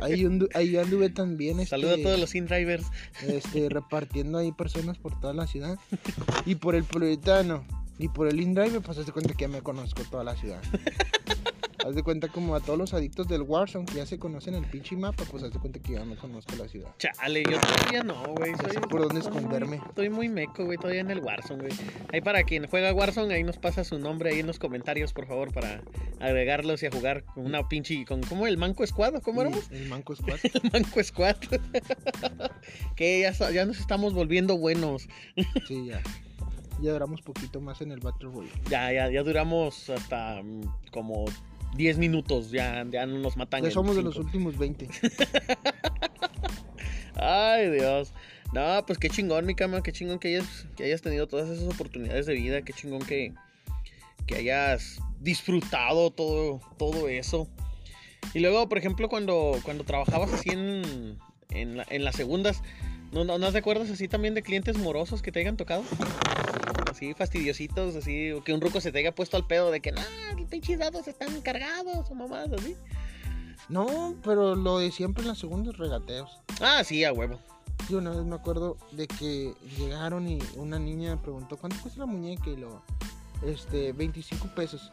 [0.02, 1.60] Ahí, andu- ahí anduve también.
[1.60, 2.86] Este, Saluda a todos los sin drivers.
[3.28, 5.78] este, repartiendo ahí personas por toda la ciudad.
[6.46, 7.64] Y por el Puritano
[7.98, 10.60] y por el InDriver, pues de cuenta que ya me conozco toda la ciudad.
[11.86, 14.64] haz de cuenta como a todos los adictos del Warzone que ya se conocen el
[14.64, 16.90] pinche mapa, pues haz de cuenta que ya me conozco la ciudad.
[16.98, 18.52] Chale, yo todavía no, güey.
[18.52, 19.76] No soy- sé por dónde muy- esconderme.
[19.88, 21.72] Estoy muy meco, güey, todavía en el Warzone, güey.
[22.12, 25.26] Ahí para quien juega Warzone, ahí nos pasa su nombre ahí en los comentarios, por
[25.26, 25.82] favor, para
[26.20, 28.46] agregarlos y a jugar con una pinche, con, ¿cómo?
[28.46, 29.20] ¿El Manco Squad?
[29.22, 29.70] ¿Cómo éramos?
[29.70, 30.38] El Manco Squad.
[30.42, 31.36] El Manco Squad.
[32.96, 35.08] que ya, ya nos estamos volviendo buenos.
[35.66, 36.00] Sí, ya.
[36.82, 38.60] Ya duramos poquito más en el Battle Royale.
[38.68, 41.24] Ya, ya, ya duramos hasta mm, como
[41.76, 43.62] 10 minutos, ya, ya no nos matan.
[43.62, 44.88] Ya somos de los últimos 20.
[47.16, 48.12] Ay, Dios.
[48.52, 51.72] No, pues qué chingón, mi cama, qué chingón que hayas, que hayas tenido todas esas
[51.72, 53.32] oportunidades de vida, qué chingón que,
[54.26, 57.48] que hayas disfrutado todo, todo eso.
[58.32, 61.18] Y luego, por ejemplo, cuando, cuando trabajabas así en,
[61.50, 62.62] en, la- en las segundas,
[63.12, 65.82] ¿no, no, ¿no te acuerdas así también de clientes morosos que te hayan tocado?
[67.04, 69.92] Así fastidiositos, así, o que un ruco se te haya puesto al pedo de que,
[69.92, 70.00] no,
[70.38, 72.76] los pinches dados están cargados o mamás así.
[73.68, 76.40] No, pero lo de siempre en las segundas regateos.
[76.60, 77.38] Ah, sí, a huevo.
[77.90, 82.06] Yo una vez me acuerdo de que llegaron y una niña preguntó cuánto cuesta la
[82.06, 82.82] muñeca y lo
[83.46, 84.90] este 25 pesos.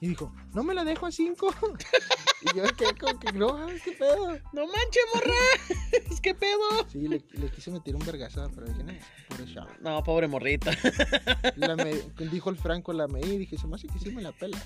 [0.00, 1.54] Y dijo, "No me la dejo a 5."
[2.42, 4.38] y yo quedé como que no, qué pedo.
[4.52, 5.34] No manches, morra.
[6.10, 6.88] es que pedo.
[6.90, 8.92] Sí, le, le quise meter un vergazo, pero dije, "No,
[9.28, 10.70] por eso." No, pobre morrita.
[11.56, 14.22] La me- dijo el Franco la medí y dije, "Se me hace que sí me
[14.22, 14.64] la pelas."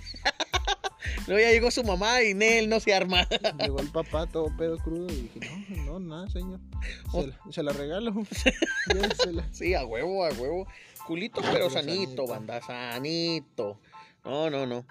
[1.26, 3.26] Luego ya llegó su mamá y Nel no se arma.
[3.61, 5.41] Llegó el papá todo pedo crudo y dije,
[5.85, 6.61] "No, no, nada, señor."
[7.12, 8.14] Se, la, se la regalo.
[9.53, 10.66] Sí, a huevo, a huevo.
[11.07, 12.26] Culito, pero Pero sanito, sanito.
[12.26, 13.80] banda, sanito.
[14.25, 14.85] No, no, no.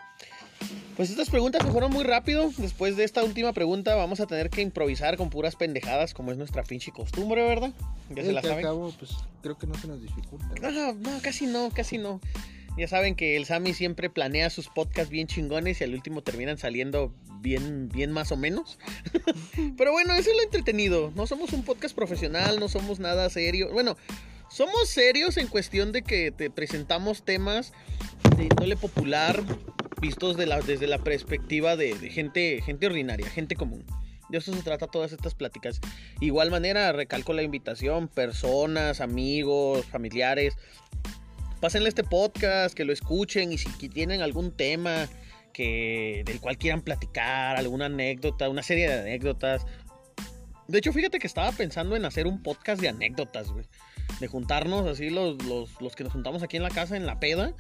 [0.96, 2.52] Pues estas preguntas se fueron muy rápido.
[2.58, 6.38] Después de esta última pregunta vamos a tener que improvisar con puras pendejadas, como es
[6.38, 7.74] nuestra pinche costumbre, ¿verdad?
[8.10, 8.60] Ya se la saben.
[8.60, 9.12] acabo, pues
[9.42, 10.48] creo que no se nos dificulta.
[10.62, 10.72] ¿no?
[10.72, 12.22] No, no, casi no, casi no.
[12.78, 16.58] Ya saben que el Sammy siempre planea sus podcasts bien chingones y al último terminan
[16.58, 18.80] saliendo bien, bien más o menos.
[19.78, 21.12] Pero bueno, eso es lo entretenido.
[21.16, 23.72] No somos un podcast profesional, no somos nada serio.
[23.72, 23.96] Bueno,
[24.54, 27.74] somos serios en cuestión de que te presentamos temas
[28.38, 29.42] de índole popular
[30.00, 33.84] vistos la, desde la perspectiva de, gente, gente ordinaria, gente común.
[34.30, 35.80] De eso se trata todas estas pláticas.
[36.22, 40.56] Igual manera, recalco la invitación, personas, amigos, familiares,
[41.60, 45.10] pásenle este podcast, que lo escuchen y si tienen algún tema
[45.52, 49.66] que del cual quieran platicar, alguna anécdota, una serie de anécdotas.
[50.68, 53.66] De hecho, fíjate que estaba pensando en hacer un podcast de anécdotas, güey.
[54.20, 57.20] De juntarnos así los, los, los que nos juntamos aquí en la casa, en la
[57.20, 57.54] peda,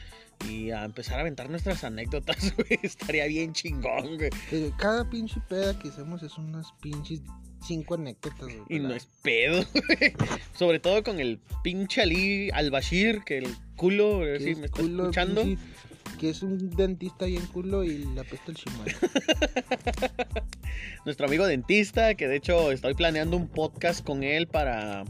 [0.49, 2.79] y a empezar a aventar nuestras anécdotas, güey.
[2.83, 4.29] Estaría bien chingón, güey.
[4.77, 7.21] Cada pinche peda que hacemos es unas pinches
[7.65, 8.39] cinco anécdotas.
[8.41, 10.13] güey, Y no es pedo, güey.
[10.53, 15.03] Sobre todo con el pinche Ali al-Bashir, que el culo, si es me está culo,
[15.03, 15.43] escuchando.
[15.43, 15.59] pinche-
[16.19, 18.85] que es un dentista bien culo y le apesta el chimal.
[21.05, 25.03] nuestro amigo dentista, que de hecho estoy planeando un podcast con él para,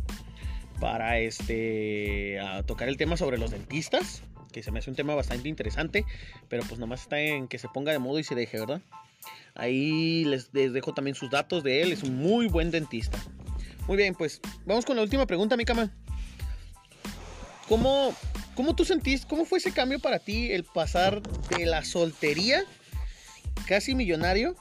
[0.79, 5.49] para este, tocar el tema sobre los dentistas, que se me hace un tema bastante
[5.49, 6.05] interesante,
[6.49, 8.81] pero pues nomás está en que se ponga de modo y se deje, ¿verdad?
[9.55, 13.17] Ahí les, les dejo también sus datos de él, es un muy buen dentista.
[13.87, 15.91] Muy bien, pues vamos con la última pregunta, mi cama.
[17.67, 18.13] ¿Cómo,
[18.55, 22.63] ¿Cómo tú sentís, cómo fue ese cambio para ti el pasar de la soltería,
[23.67, 24.55] casi millonario,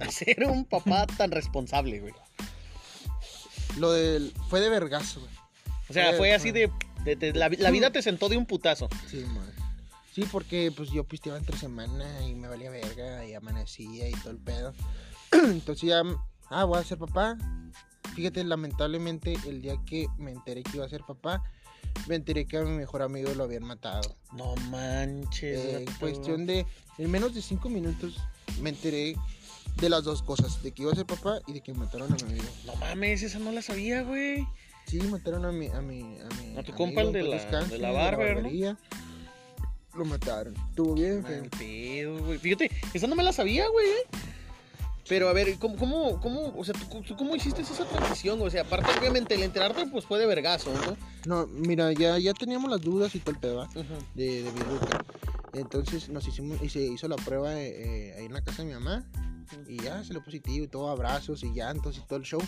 [0.00, 2.14] a ser un papá tan responsable, güey?
[3.78, 4.32] Lo del.
[4.48, 5.32] Fue de vergazo, güey.
[5.88, 6.70] O sea, fue así de...
[7.04, 8.88] de- de- la, la vida te sentó de un putazo.
[9.10, 9.52] Sí, madre.
[10.14, 14.30] Sí, porque pues yo pisteaba entre semana y me valía verga y amanecía y todo
[14.30, 14.72] el pedo.
[15.32, 16.02] Entonces ya.
[16.50, 17.36] Ah, voy a ser papá.
[18.14, 21.42] fíjate, lamentablemente, el día que me enteré que iba a ser papá,
[22.08, 24.16] me enteré que a mi mejor amigo lo habían matado.
[24.32, 25.58] No manches.
[25.58, 26.66] Eh, en cuestión de,
[26.98, 28.16] en menos de cinco minutos,
[28.60, 29.16] me enteré
[29.80, 32.16] de las dos cosas, de que iba a ser papá y de que mataron a
[32.16, 32.44] mi amigo.
[32.66, 34.46] No mames, esa no la sabía, güey.
[34.86, 37.72] Sí, mataron a mi, a mi, a mi A tu compa, el de la- descanse,
[37.72, 38.42] de la barber, ¿no?
[38.42, 38.78] barbería.
[39.94, 40.54] Lo mataron.
[40.70, 41.44] Estuvo bien, feo.
[41.58, 42.38] pedo, güey.
[42.38, 43.86] Fíjate, esa no me la sabía, güey.
[45.08, 46.74] Pero a ver, ¿cómo, cómo, cómo, o sea,
[47.06, 48.40] ¿tú, cómo hiciste esa transición?
[48.40, 50.96] O sea, aparte, obviamente, el enterarte, pues fue de vergazo, ¿no?
[51.26, 53.68] No, mira, ya, ya teníamos las dudas y todo el pedo,
[54.14, 55.04] de, de Viruca.
[55.52, 58.68] Entonces nos hicimos y se hizo la prueba eh, eh, ahí en la casa de
[58.68, 59.06] mi mamá
[59.68, 62.40] y ya salió positivo y todo, abrazos y llantos y todo el show.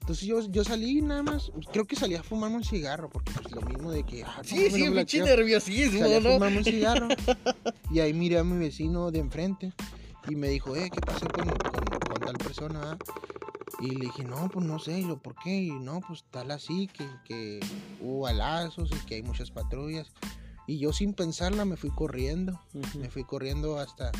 [0.00, 3.52] Entonces yo, yo salí nada más, creo que salí a fumarme un cigarro porque pues
[3.52, 4.24] lo mismo de que...
[4.24, 6.32] ah, Sí, sí, pinche nerviosismo, Salí a ¿no?
[6.32, 7.08] fumarme un cigarro
[7.92, 9.72] y ahí miré a mi vecino de enfrente
[10.28, 11.48] y me dijo, eh, ¿qué pasó con,
[12.40, 12.92] persona?
[12.92, 12.98] ah?"
[13.80, 15.54] Y le dije, no, pues no sé, y lo, ¿por qué?
[15.56, 17.60] Y no, pues tal así, que, que
[18.00, 20.12] hubo balazos y que hay muchas patrullas.
[20.66, 22.60] Y yo sin pensarla me fui corriendo,
[22.98, 24.12] me fui corriendo hasta,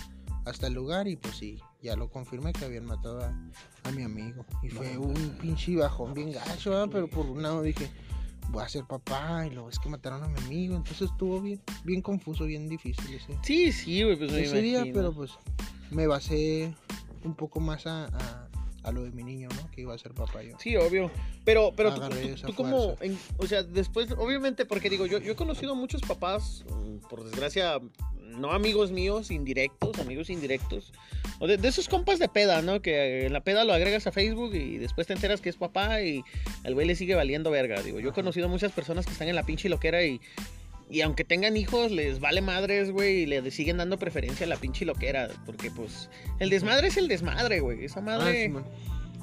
[0.46, 3.34] hasta el lugar y pues sí, ya lo confirmé que habían matado a,
[3.84, 4.46] a mi amigo.
[4.62, 5.02] Y fue No.
[5.02, 6.88] un pinche bajón bien gacho, ¿verdad?
[6.90, 7.90] pero por un lado dije,
[8.50, 10.74] voy a ser papá y luego es que mataron a mi amigo.
[10.76, 14.84] Entonces estuvo bien, bien confuso, bien difícil ese, Sí, sí, güey, pues me ese día,
[14.94, 15.32] pero pues
[15.90, 16.74] me basé
[17.24, 18.48] un poco más a, a,
[18.82, 19.70] a lo de mi niño, ¿no?
[19.70, 20.56] Que iba a ser papá yo.
[20.58, 21.10] Sí, obvio.
[21.44, 25.06] Pero, pero tú, Agarré tú- esa tú como, en- o sea, después, obviamente, porque digo,
[25.06, 27.78] yo, yo he conocido muchos papás, mm, por desgracia,
[28.22, 30.92] no amigos míos, indirectos, amigos indirectos,
[31.40, 32.80] o de, de esos compas de peda, ¿no?
[32.80, 36.00] Que en la peda lo agregas a Facebook y después te enteras que es papá
[36.02, 36.22] y
[36.64, 37.82] al güey le sigue valiendo verga.
[37.82, 40.20] Digo, yo he conocido muchas personas que están en la pinche loquera y,
[40.90, 44.56] y aunque tengan hijos, les vale madres, güey, y le siguen dando preferencia a la
[44.56, 47.84] pinche loquera, porque pues el desmadre es el desmadre, güey.
[47.84, 48.52] Esa Ah, madre...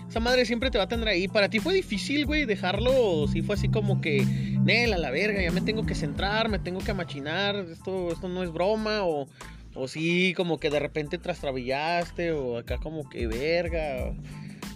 [0.09, 1.27] Esa madre siempre te va a tener ahí.
[1.27, 2.91] ¿Para ti fue difícil, güey, dejarlo?
[2.95, 4.23] ¿O sí fue así como que,
[4.63, 8.29] Nel, a la verga, ya me tengo que centrar, me tengo que amachinar, esto, esto
[8.29, 9.03] no es broma?
[9.03, 9.27] O,
[9.75, 14.13] o sí, como que de repente trastrabillaste, o acá como que verga,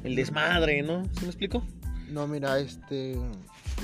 [0.04, 1.06] el desmadre, ¿no?
[1.14, 1.64] ¿Sí me explico?
[2.10, 3.16] No, mira, este.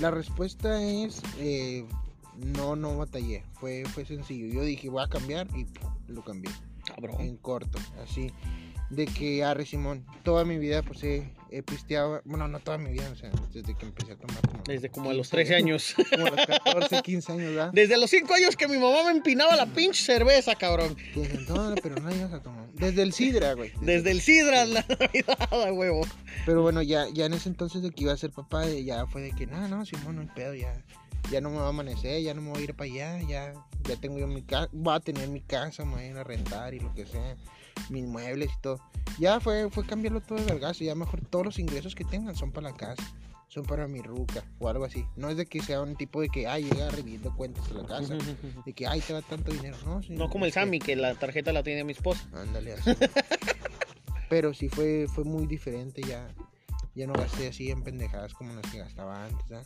[0.01, 1.22] La respuesta es.
[1.39, 1.86] eh,
[2.38, 3.43] no, no batallé.
[3.53, 4.47] Fue, fue sencillo.
[4.47, 5.67] Yo dije, voy a cambiar y
[6.11, 6.51] lo cambié.
[6.85, 7.19] Cabrón.
[7.19, 8.31] En corto, así.
[8.89, 12.21] De que, arre Simón, toda mi vida, pues he, he pisteado.
[12.23, 14.39] Bueno, no toda mi vida, o sea, desde que empecé a tomar.
[14.47, 15.95] Como, Desde como a los 15 13 años.
[16.09, 17.71] Como a los 14, 15 años, ¿verdad?
[17.73, 20.95] Desde los 5 años que mi mamá me empinaba la pinche cerveza, cabrón.
[21.13, 22.65] Dicen, "No, pero no ibas a tomar.
[22.75, 23.73] Desde el Sidra, güey.
[23.81, 26.07] Desde el Sidra la Navidad, huevo.
[26.45, 29.21] Pero bueno, ya, ya en ese entonces de que iba a ser papá, ya fue
[29.21, 30.73] de que, no, no, Simón, no hay pedo, ya,
[31.32, 33.53] ya no me va a amanecer, ya no me voy a ir para allá, ya,
[33.84, 36.24] ya tengo yo mi casa, voy a tener mi casa, me voy a ir a
[36.24, 37.36] rentar y lo que sea,
[37.89, 38.80] mis muebles y todo.
[39.20, 42.51] Ya fue, fue cambiarlo todo de vergazo, ya mejor todos los ingresos que tengan son
[42.51, 43.03] para la casa,
[43.47, 45.05] son para mi ruca o algo así.
[45.15, 47.86] No es de que sea un tipo de que, ay, llega reviendo cuentas a la
[47.86, 48.15] casa,
[48.65, 50.95] de que, ay, te da tanto dinero, no, sí, No como el que- Sammy, que
[50.95, 52.28] la tarjeta la tiene mi esposa.
[52.34, 52.91] Ándale así.
[54.30, 56.28] Pero sí fue, fue muy diferente ya.
[56.95, 59.51] Ya no gasté así en pendejadas como las que gastaba antes.
[59.51, 59.63] ¿ah?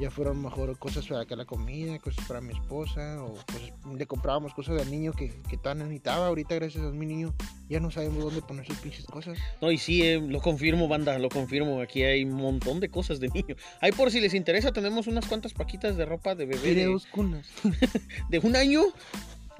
[0.00, 4.06] Ya fueron mejor cosas para acá la comida, cosas para mi esposa, o cosas, le
[4.06, 6.28] comprábamos cosas al niño que, que todavía necesitaba.
[6.28, 7.34] Ahorita, gracias a mi niño,
[7.68, 9.38] ya no sabemos dónde poner sus pinches cosas.
[9.60, 11.82] No, y sí, eh, lo confirmo, banda, lo confirmo.
[11.82, 13.56] Aquí hay un montón de cosas de niño.
[13.82, 16.86] Ahí por si les interesa, tenemos unas cuantas paquitas de ropa de bebé Tiré de,
[16.86, 17.46] dos cunas.
[18.30, 18.80] de un año.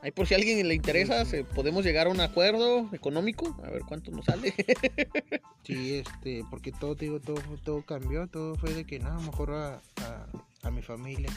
[0.02, 3.54] Ahí por si a alguien le interesa, se- podemos llegar a un acuerdo económico.
[3.64, 4.54] A ver cuánto nos sale.
[5.62, 9.74] Sí, este, porque todo, digo, todo, todo cambió, todo fue de que nada, mejor a,
[9.74, 10.26] a,
[10.62, 11.28] a mi familia.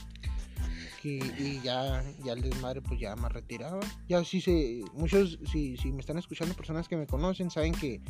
[1.04, 3.80] Y, y ya, ya el desmadre pues ya más retirado.
[4.08, 8.02] Ya sí se, muchos, si, si me están escuchando personas que me conocen, saben que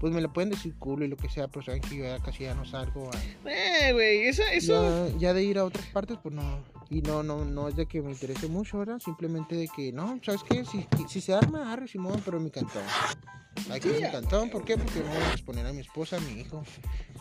[0.00, 2.18] pues me lo pueden decir culo y lo que sea, pero saben que yo ya
[2.18, 5.08] casi ya no salgo a, eh, güey, eso, eso.
[5.10, 6.64] ya, ya de ir a otras partes, pues no.
[6.90, 8.98] Y no, no, no es de que me interese mucho, ¿verdad?
[8.98, 10.64] Simplemente de que, no, ¿sabes qué?
[10.64, 12.82] Si, si se arma, arre Simón, pero en mi cantón.
[13.70, 14.76] Aquí en mi cantón, ¿por qué?
[14.76, 16.62] Porque no voy a exponer a mi esposa, a mi hijo.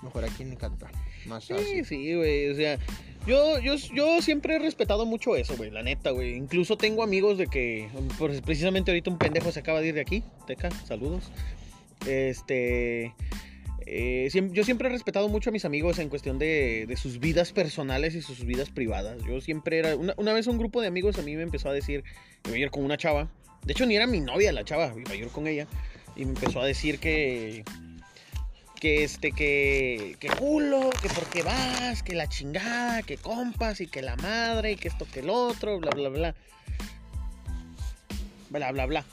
[0.02, 0.90] Mejor aquí en mi cantón.
[1.28, 1.86] Más Sí, fácil.
[1.86, 2.50] sí, güey.
[2.50, 2.80] O sea,
[3.26, 5.72] yo, yo, yo siempre he respetado mucho eso, güey.
[5.72, 6.36] La neta, güey.
[6.36, 10.02] Incluso tengo amigos de que, pues, precisamente ahorita un pendejo se acaba de ir de
[10.02, 10.24] aquí.
[10.48, 11.32] Teca, saludos.
[12.08, 13.14] Este.
[13.86, 17.52] eh, yo siempre he respetado mucho a mis amigos en cuestión de, de sus vidas
[17.52, 19.22] personales y sus vidas privadas.
[19.28, 19.96] Yo siempre era.
[19.96, 22.04] Una, una vez un grupo de amigos a mí me empezó a decir
[22.42, 23.30] que iba a ir con una chava.
[23.64, 25.68] De hecho, ni era mi novia la chava, iba a ir con ella.
[26.16, 27.64] Y me empezó a decir que.
[28.82, 30.18] Que este, que.
[30.20, 34.74] Que culo, que por qué vas, que la chingada, que compas y que la madre
[34.74, 36.36] y que esto que el otro, bla, bla, bla.
[38.50, 39.06] Bla, bla, bla.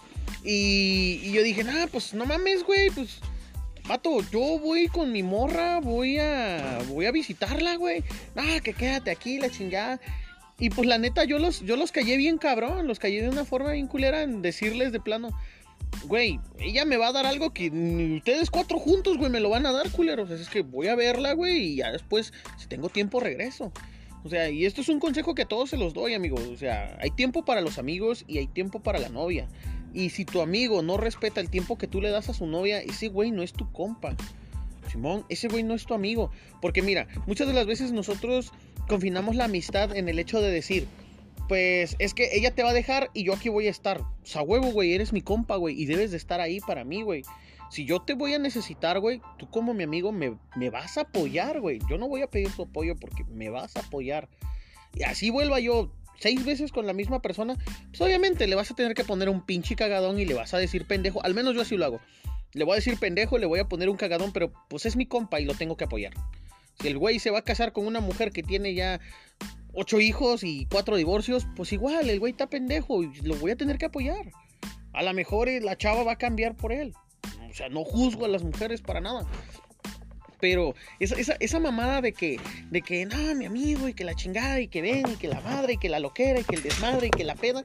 [0.43, 3.21] Y, y yo dije, nah, pues no mames, güey, pues
[3.89, 8.05] Vato, yo voy con mi morra, voy a voy a visitarla, güey.
[8.37, 9.99] Ah, que quédate aquí, la chingada.
[10.59, 13.47] Y pues la neta, yo los, yo los callé bien cabrón, los callé de una
[13.47, 15.31] forma bien culera en decirles de plano,
[16.05, 19.51] güey, ella me va a dar algo que ni ustedes cuatro juntos, güey, me lo
[19.51, 20.31] van a dar, culeros.
[20.31, 23.73] Es que voy a verla, güey, y ya después, si tengo tiempo, regreso.
[24.25, 26.43] O sea, y esto es un consejo que a todos se los doy, amigos.
[26.53, 29.49] O sea, hay tiempo para los amigos y hay tiempo para la novia.
[29.95, 32.81] Y si tu amigo no respeta el tiempo que tú le das a su novia,
[32.81, 34.17] ese güey no es tu compa.
[34.91, 36.31] Simón, ese güey no es tu amigo.
[36.61, 38.53] Porque mira, muchas de las veces nosotros
[38.89, 40.87] confinamos la amistad en el hecho de decir,
[41.49, 44.01] pues es que ella te va a dejar y yo aquí voy a estar.
[44.01, 47.03] O sea, huevo, güey, eres mi compa, güey, y debes de estar ahí para mí,
[47.03, 47.23] güey.
[47.71, 51.03] Si yo te voy a necesitar, güey, tú como mi amigo me, me vas a
[51.03, 51.81] apoyar, güey.
[51.89, 54.29] Yo no voy a pedir tu apoyo porque me vas a apoyar.
[54.95, 57.57] Y así vuelva yo seis veces con la misma persona,
[57.91, 60.59] pues obviamente le vas a tener que poner un pinche cagadón y le vas a
[60.59, 61.23] decir pendejo.
[61.25, 62.01] Al menos yo así lo hago.
[62.53, 65.07] Le voy a decir pendejo, le voy a poner un cagadón, pero pues es mi
[65.07, 66.15] compa y lo tengo que apoyar.
[66.81, 69.01] Si el güey se va a casar con una mujer que tiene ya
[69.81, 73.57] ocho hijos y cuatro divorcios, pues igual, el güey está pendejo y lo voy a
[73.57, 74.33] tener que apoyar.
[74.93, 76.95] A lo mejor eh, la chava va a cambiar por él.
[77.49, 79.25] O sea, no juzgo a las mujeres para nada.
[80.41, 82.39] Pero esa, esa, esa, mamada de que,
[82.71, 85.41] de que, no, mi amigo, y que la chingada, y que ven, y que la
[85.41, 87.65] madre, y que la loquera, y que el desmadre, y que la peda,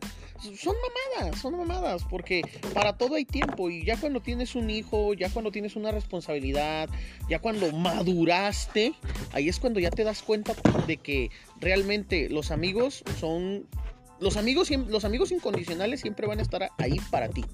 [0.57, 2.41] son mamadas, son mamadas, porque
[2.73, 6.89] para todo hay tiempo, y ya cuando tienes un hijo, ya cuando tienes una responsabilidad,
[7.29, 8.93] ya cuando maduraste,
[9.31, 10.53] ahí es cuando ya te das cuenta
[10.87, 13.67] de que realmente los amigos son,
[14.19, 17.45] los amigos, los amigos incondicionales siempre van a estar ahí para ti,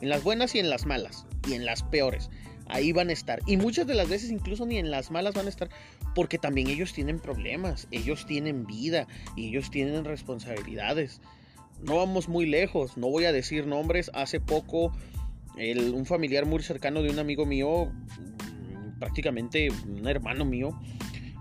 [0.00, 2.28] en las buenas y en las malas, y en las peores
[2.68, 3.40] ahí van a estar.
[3.46, 5.68] Y muchas de las veces incluso ni en las malas van a estar
[6.14, 9.06] porque también ellos tienen problemas, ellos tienen vida
[9.36, 11.20] y ellos tienen responsabilidades.
[11.80, 14.10] No vamos muy lejos, no voy a decir nombres.
[14.14, 14.92] Hace poco
[15.56, 17.92] un familiar muy cercano de un amigo mío,
[18.98, 20.78] prácticamente un hermano mío,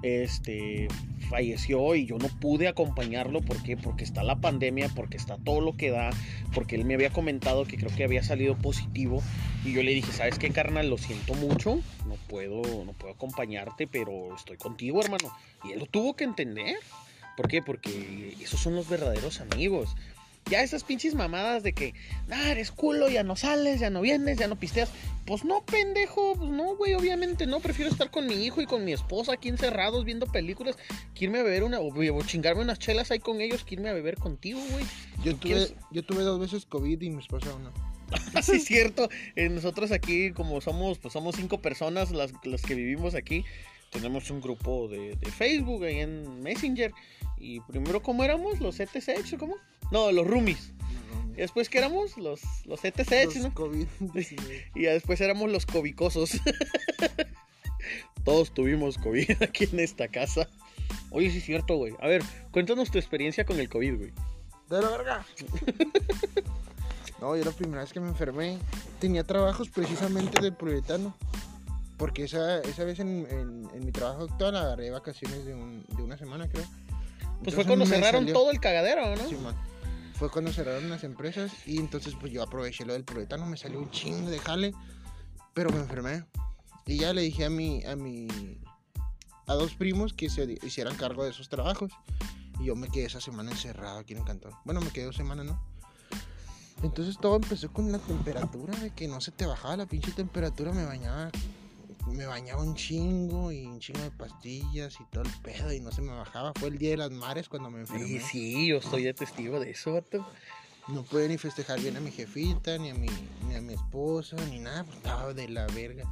[0.01, 0.88] este
[1.30, 5.75] falleció y yo no pude acompañarlo ¿por porque está la pandemia, porque está todo lo
[5.75, 6.09] que da,
[6.53, 9.21] porque él me había comentado que creo que había salido positivo
[9.65, 10.89] y yo le dije, "¿Sabes qué, carnal?
[10.89, 15.32] Lo siento mucho, no puedo no puedo acompañarte, pero estoy contigo, hermano."
[15.63, 16.78] Y él lo tuvo que entender.
[17.36, 17.61] ¿Por qué?
[17.61, 19.95] Porque esos son los verdaderos amigos.
[20.49, 21.93] Ya esas pinches mamadas de que,
[22.31, 24.89] ah, eres culo, ya no sales, ya no vienes, ya no pisteas.
[25.25, 27.59] Pues no, pendejo, pues no, güey, obviamente no.
[27.59, 30.77] Prefiero estar con mi hijo y con mi esposa aquí encerrados viendo películas
[31.13, 33.93] que irme a beber una, o, chingarme unas chelas ahí con ellos que irme a
[33.93, 34.85] beber contigo, güey.
[35.23, 37.71] Yo tuve, yo tuve dos veces COVID y mi esposa una.
[38.41, 39.09] sí, es cierto.
[39.35, 43.43] Eh, nosotros aquí, como somos, pues somos cinco personas las, las que vivimos aquí,
[43.91, 46.91] tenemos un grupo de, de Facebook ahí en Messenger.
[47.38, 48.59] Y primero, ¿cómo éramos?
[48.59, 49.55] ¿Los ETC, cómo?
[49.91, 50.71] No, los roomies.
[51.38, 52.17] Y después, ¿qué éramos?
[52.17, 53.85] Los, los ETC, los COVID
[54.75, 56.31] y después éramos los cobicosos.
[58.25, 60.49] Todos tuvimos COVID aquí en esta casa.
[61.11, 61.93] Oye, sí es cierto, güey.
[62.01, 64.11] A ver, cuéntanos tu experiencia con el COVID, güey.
[64.69, 65.25] De la verga.
[67.21, 68.57] no, yo la primera vez que me enfermé
[68.99, 71.15] tenía trabajos precisamente de proletano.
[71.97, 73.27] Porque esa, esa vez en,
[73.73, 76.65] en, mi trabajo actual agarré vacaciones de, un, de una semana, creo.
[77.43, 79.27] Pues fue cuando cerraron todo el cagadero, ¿no?
[79.27, 79.55] Sí, man.
[80.13, 83.79] Fue cuando cerraron las empresas y entonces pues yo aproveché lo del proletano, me salió
[83.79, 84.73] un chingo de jale,
[85.53, 86.23] pero me enfermé.
[86.85, 88.27] Y ya le dije a mi, a mi,
[89.45, 91.91] a dos primos que se hicieran cargo de esos trabajos.
[92.59, 94.53] Y yo me quedé esa semana encerrado aquí en Cantón.
[94.65, 95.61] Bueno, me quedé dos semanas, ¿no?
[96.83, 100.71] Entonces todo empezó con la temperatura, de que no se te bajaba la pinche temperatura,
[100.71, 101.31] me bañaba
[102.08, 105.91] me bañaba un chingo y un chingo de pastillas y todo el pedo y no
[105.91, 106.53] se me bajaba.
[106.60, 108.05] Fue el día de las mares cuando me enfermé.
[108.05, 110.26] Sí, sí, yo estoy de testigo de eso, vato.
[110.88, 113.08] No pude ni festejar bien a mi jefita, ni a mi,
[113.47, 116.05] ni a mi esposa, ni nada, pues estaba de la verga.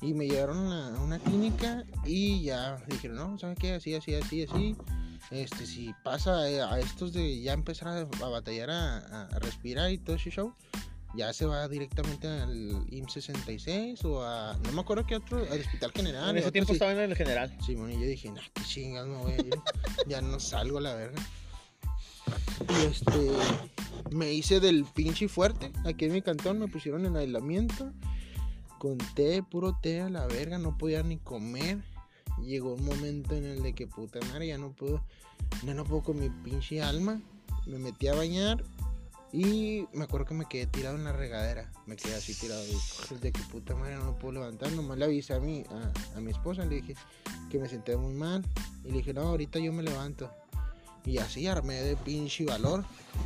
[0.00, 3.74] Y me llevaron a una clínica y ya dijeron, no, ¿sabes qué?
[3.74, 4.76] Así, así, así, así.
[5.30, 10.16] Este, si pasa a estos de ya empezar a, batallar a, a, respirar y todo
[10.16, 10.54] ese show,
[11.14, 14.56] ya se va directamente al IM 66 o a.
[14.64, 15.38] No me acuerdo qué otro.
[15.50, 16.30] Al Hospital General.
[16.30, 17.56] En ese tiempo estaba en el General.
[17.64, 19.58] Sí, bueno, y yo dije, nah, qué chingas me voy a ir.
[20.06, 21.20] ya no salgo, la verga.
[22.68, 23.30] Y este.
[24.10, 25.72] Me hice del pinche fuerte.
[25.84, 27.92] Aquí en mi cantón me pusieron en aislamiento.
[28.78, 30.58] Con té, puro té a la verga.
[30.58, 31.78] No podía ni comer.
[32.44, 35.02] Llegó un momento en el de que puta madre, ya no puedo.
[35.64, 37.20] Ya no puedo con mi pinche alma.
[37.66, 38.62] Me metí a bañar
[39.32, 41.70] y me acuerdo que me quedé tirado en la regadera.
[41.86, 42.62] Me quedé así tirado.
[43.20, 44.72] De que puta madre no me puedo levantar.
[44.72, 45.64] Nomás le avisé a mi,
[46.16, 46.64] a, mi esposa.
[46.64, 46.94] Le dije
[47.50, 48.44] que me senté muy mal.
[48.84, 50.30] Y le dije, no, ahorita yo me levanto.
[51.04, 52.84] Y así armé de pinche valor.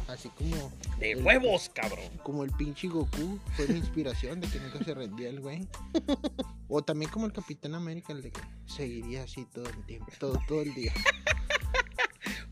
[0.08, 0.72] Así como.
[0.98, 2.10] De huevos, cabrón.
[2.24, 3.38] Como el pinche Goku.
[3.54, 5.68] Fue mi inspiración de que nunca se rendía el güey.
[6.68, 10.38] O también como el Capitán América, el de que seguiría así todo el tiempo, todo,
[10.48, 10.92] todo el día.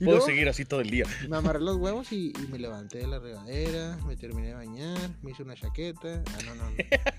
[0.01, 1.05] Puedo luego seguir así todo el día.
[1.28, 5.11] Me amarré los huevos y, y me levanté de la regadera, me terminé de bañar,
[5.22, 6.22] me hice una chaqueta.
[6.26, 6.76] Ah, no, no, no.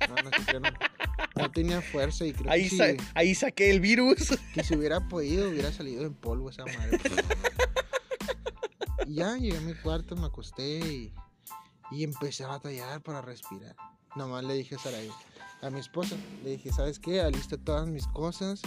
[0.10, 0.70] No, no, no,
[1.36, 4.38] no tenía fuerza y creo Ahí, que, sa- si, ahí saqué el virus.
[4.54, 7.00] que si hubiera podido hubiera salido en polvo esa madre.
[9.08, 11.14] Y ya llegué a mi cuarto, me acosté y,
[11.92, 13.76] y empecé a batallar para respirar.
[14.16, 15.10] Nomás le dije a Saray,
[15.62, 17.22] a mi esposa, le dije, ¿sabes qué?
[17.22, 18.62] Alista todas mis cosas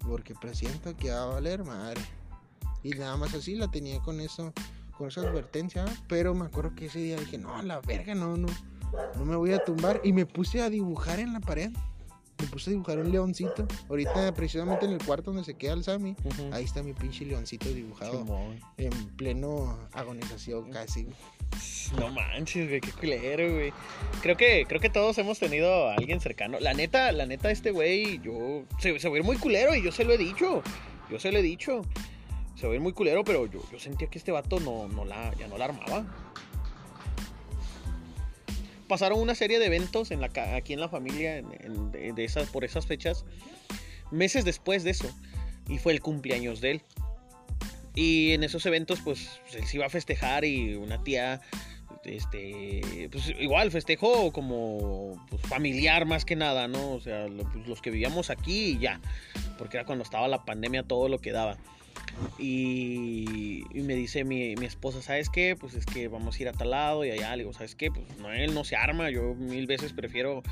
[0.00, 2.00] porque presiento que va a valer madre.
[2.82, 4.52] Y nada más así la tenía con eso,
[4.96, 5.84] con esa advertencia.
[6.08, 8.48] Pero me acuerdo que ese día dije, no, la verga, no, no,
[9.16, 10.00] no me voy a tumbar.
[10.04, 11.70] Y me puse a dibujar en la pared.
[12.38, 13.68] Me puse a dibujar un leoncito.
[13.88, 16.16] Ahorita, precisamente en el cuarto donde se queda el Sammy,
[16.50, 18.26] ahí está mi pinche leoncito dibujado
[18.78, 21.06] en pleno agonización casi.
[21.96, 23.72] No manches, güey, qué culero, güey.
[24.22, 26.58] Creo que, creo que todos hemos tenido a alguien cercano.
[26.58, 28.64] La neta, la neta, este güey, yo.
[28.80, 30.62] Se, se va a ir muy culero y yo se lo he dicho.
[31.10, 31.82] Yo se lo he dicho.
[32.62, 34.86] Se ir muy culero, pero yo, yo sentía que este vato no,
[35.36, 36.06] ya no la armaba.
[38.86, 40.12] Pasaron una serie de eventos
[40.54, 41.92] aquí en la familia en- en-
[42.46, 43.24] por esas fechas.
[44.12, 45.10] Meses después de eso.
[45.68, 46.82] Y fue el cumpleaños de él.
[47.96, 51.40] Y en esos eventos, pues, él se iba a festejar y una tía,
[52.04, 56.92] este, pues igual festejo como pues, familiar más que nada, ¿no?
[56.92, 59.00] O sea, lo- pues, los que vivíamos aquí y ya,
[59.58, 61.58] porque era cuando estaba la pandemia todo lo que daba.
[62.38, 65.56] Y, y me dice mi, mi esposa, ¿sabes qué?
[65.58, 67.34] Pues es que vamos a ir a tal lado y allá.
[67.36, 67.90] Le digo, ¿sabes qué?
[67.90, 70.42] Pues no, él no se arma, yo mil veces prefiero...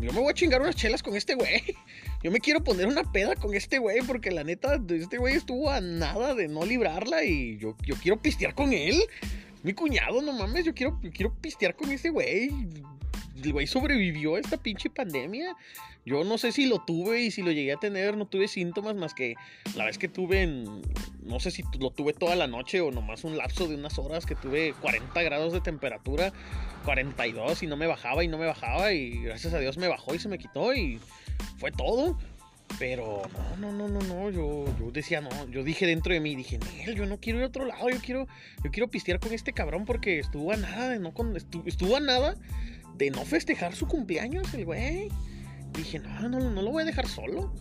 [0.00, 1.62] Yo me voy a chingar unas chelas con este güey.
[2.22, 5.70] Yo me quiero poner una peda con este güey porque la neta, este güey estuvo
[5.70, 9.02] a nada de no librarla y yo, yo quiero pistear con él.
[9.62, 12.50] Mi cuñado, no mames, yo quiero, yo quiero pistear con ese güey.
[13.42, 15.56] El güey sobrevivió a esta pinche pandemia.
[16.04, 18.94] Yo no sé si lo tuve y si lo llegué a tener, no tuve síntomas
[18.96, 19.34] más que
[19.76, 20.64] la vez que tuve en,
[21.24, 24.26] no sé si lo tuve toda la noche o nomás un lapso de unas horas
[24.26, 26.32] que tuve 40 grados de temperatura,
[26.84, 30.14] 42 y no me bajaba y no me bajaba y gracias a Dios me bajó
[30.14, 30.98] y se me quitó y
[31.58, 32.18] fue todo.
[32.78, 33.22] Pero
[33.60, 36.58] no, no, no, no, no, yo, yo decía no, yo dije dentro de mí, dije,
[36.58, 38.26] Nel, yo no quiero ir a otro lado, yo quiero,
[38.64, 42.00] yo quiero pistear con este cabrón porque estuvo a nada no, con, estu- estuvo a
[42.00, 42.34] nada
[42.96, 45.08] de no festejar su cumpleaños, el güey.
[45.76, 47.52] Dije, no, no, no lo voy a dejar solo.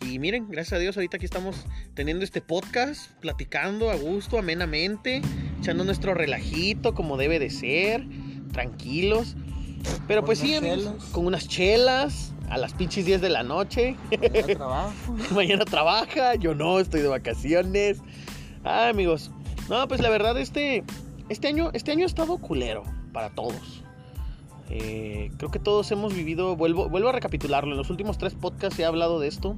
[0.00, 5.22] Y miren, gracias a Dios, ahorita aquí estamos teniendo este podcast, platicando a gusto, amenamente,
[5.60, 8.06] echando nuestro relajito como debe de ser,
[8.52, 9.36] tranquilos.
[10.06, 13.96] Pero Con pues sí, amigos, con unas chelas a las pinches 10 de la noche.
[14.12, 15.16] A trabajo.
[15.34, 17.98] Mañana trabaja, yo no, estoy de vacaciones.
[18.64, 19.30] Ah, amigos.
[19.68, 20.84] No, pues la verdad, este,
[21.28, 23.82] este año, este año ha estado culero para todos.
[24.70, 28.78] Eh, creo que todos hemos vivido, vuelvo, vuelvo a recapitularlo, en los últimos tres podcasts
[28.78, 29.56] he hablado de esto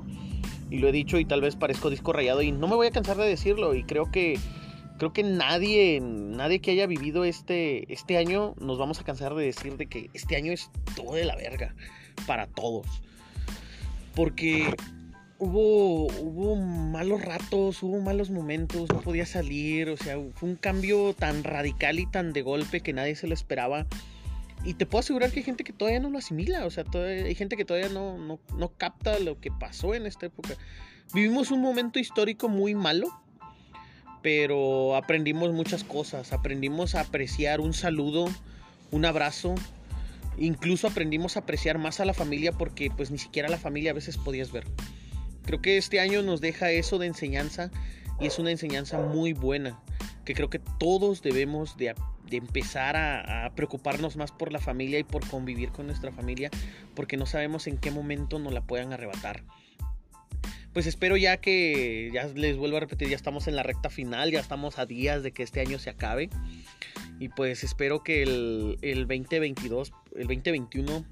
[0.71, 2.91] y lo he dicho y tal vez parezco disco rayado y no me voy a
[2.93, 4.39] cansar de decirlo y creo que
[5.01, 9.47] creo que nadie, nadie que haya vivido este, este año nos vamos a cansar de
[9.47, 11.75] decir de que este año es todo de la verga
[12.27, 12.87] para todos.
[14.15, 14.75] Porque
[15.39, 21.15] hubo, hubo malos ratos, hubo malos momentos, no podía salir, o sea, fue un cambio
[21.15, 23.87] tan radical y tan de golpe que nadie se lo esperaba.
[24.65, 27.35] Y te puedo asegurar que hay gente que todavía no lo asimila, o sea, hay
[27.35, 30.51] gente que todavía no, no, no capta lo que pasó en esta época.
[31.15, 33.09] Vivimos un momento histórico muy malo,
[34.23, 36.33] pero aprendimos muchas cosas.
[36.33, 38.29] Aprendimos a apreciar un saludo,
[38.91, 39.55] un abrazo.
[40.39, 43.95] Incluso aprendimos a apreciar más a la familia porque pues ni siquiera la familia a
[43.95, 44.67] veces podías ver.
[45.45, 47.71] Creo que este año nos deja eso de enseñanza
[48.21, 49.81] y es una enseñanza muy buena
[50.25, 51.95] que creo que todos debemos de,
[52.31, 56.51] de empezar a, preocuparnos más por la familia y por convivir con nuestra familia
[56.95, 59.43] porque no sabemos en qué momento nos la puedan arrebatar.
[60.73, 64.31] Pues espero ya que, ya les vuelvo a repetir, ya estamos en la recta final,
[64.31, 66.31] ya estamos a días de que este año se acabe.
[67.19, 71.05] Y pues espero que el, el 2022, el 2021,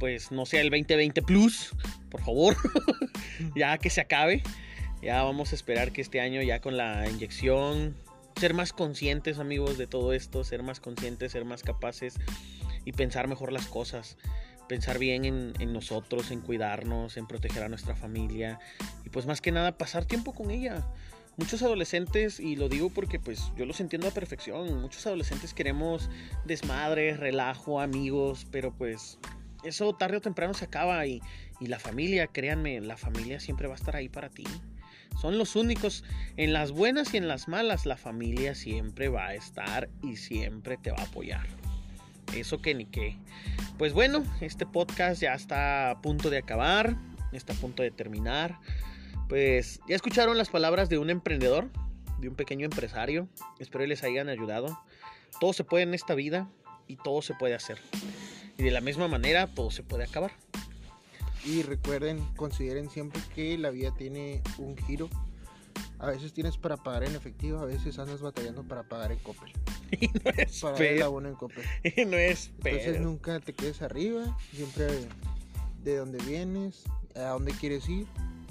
[0.00, 1.74] pues no sea el 2020 plus,
[2.10, 2.56] por favor,
[3.56, 4.42] ya que se acabe.
[5.02, 7.94] Ya vamos a esperar que este año ya con la inyección,
[8.38, 12.14] ser más conscientes amigos de todo esto, ser más conscientes, ser más capaces
[12.84, 14.16] y pensar mejor las cosas.
[14.68, 18.58] Pensar bien en, nosotros, en cuidarnos, en proteger a nuestra familia
[19.04, 20.84] y pues más que nada pasar tiempo con ella
[21.36, 26.08] muchos adolescentes, y lo digo porque pues yo los entiendo a perfección, muchos adolescentes queremos
[26.46, 29.18] desmadre, relajo, amigos, pero pues
[29.62, 31.20] eso tarde o temprano se acaba y,
[31.60, 34.44] y la familia, créanme, la familia siempre va a estar ahí para ti.
[35.20, 36.04] Son los únicos,
[36.36, 40.76] en las buenas y en las malas, la familia siempre va a estar y siempre
[40.76, 41.46] te va a apoyar.
[42.34, 43.16] Eso que ni qué.
[43.78, 46.96] Pues bueno, este podcast ya está a punto de acabar,
[47.32, 48.58] está a punto de terminar.
[49.28, 51.70] Pues ya escucharon las palabras de un emprendedor,
[52.18, 53.28] de un pequeño empresario.
[53.58, 54.78] Espero les hayan ayudado.
[55.40, 56.48] Todo se puede en esta vida
[56.86, 57.78] y todo se puede hacer.
[58.58, 60.32] Y de la misma manera, todo se puede acabar.
[61.46, 65.08] Y recuerden, consideren siempre que la vida tiene un giro.
[65.98, 69.52] A veces tienes para pagar en efectivo, a veces andas batallando para pagar en Coppel.
[69.92, 71.64] Y no es Para el abono en Coppel.
[71.96, 73.04] Y no es Entonces pedo.
[73.04, 74.86] nunca te quedes arriba, siempre
[75.84, 76.82] de dónde vienes,
[77.14, 78.06] a dónde quieres ir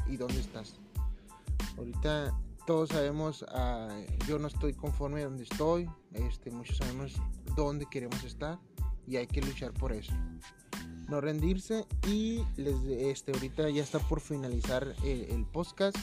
[0.07, 0.75] y dónde estás.
[1.77, 2.33] Ahorita
[2.65, 3.95] todos sabemos, ah,
[4.27, 7.13] yo no estoy conforme donde estoy, este, muchos sabemos
[7.55, 8.57] dónde queremos estar
[9.05, 10.13] y hay que luchar por eso.
[11.07, 15.97] No rendirse y les, este, ahorita ya está por finalizar el, el podcast.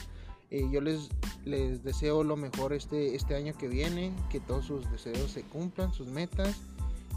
[0.49, 1.09] Eh, yo les,
[1.45, 5.93] les deseo lo mejor este, este año que viene, que todos sus deseos se cumplan,
[5.93, 6.55] sus metas.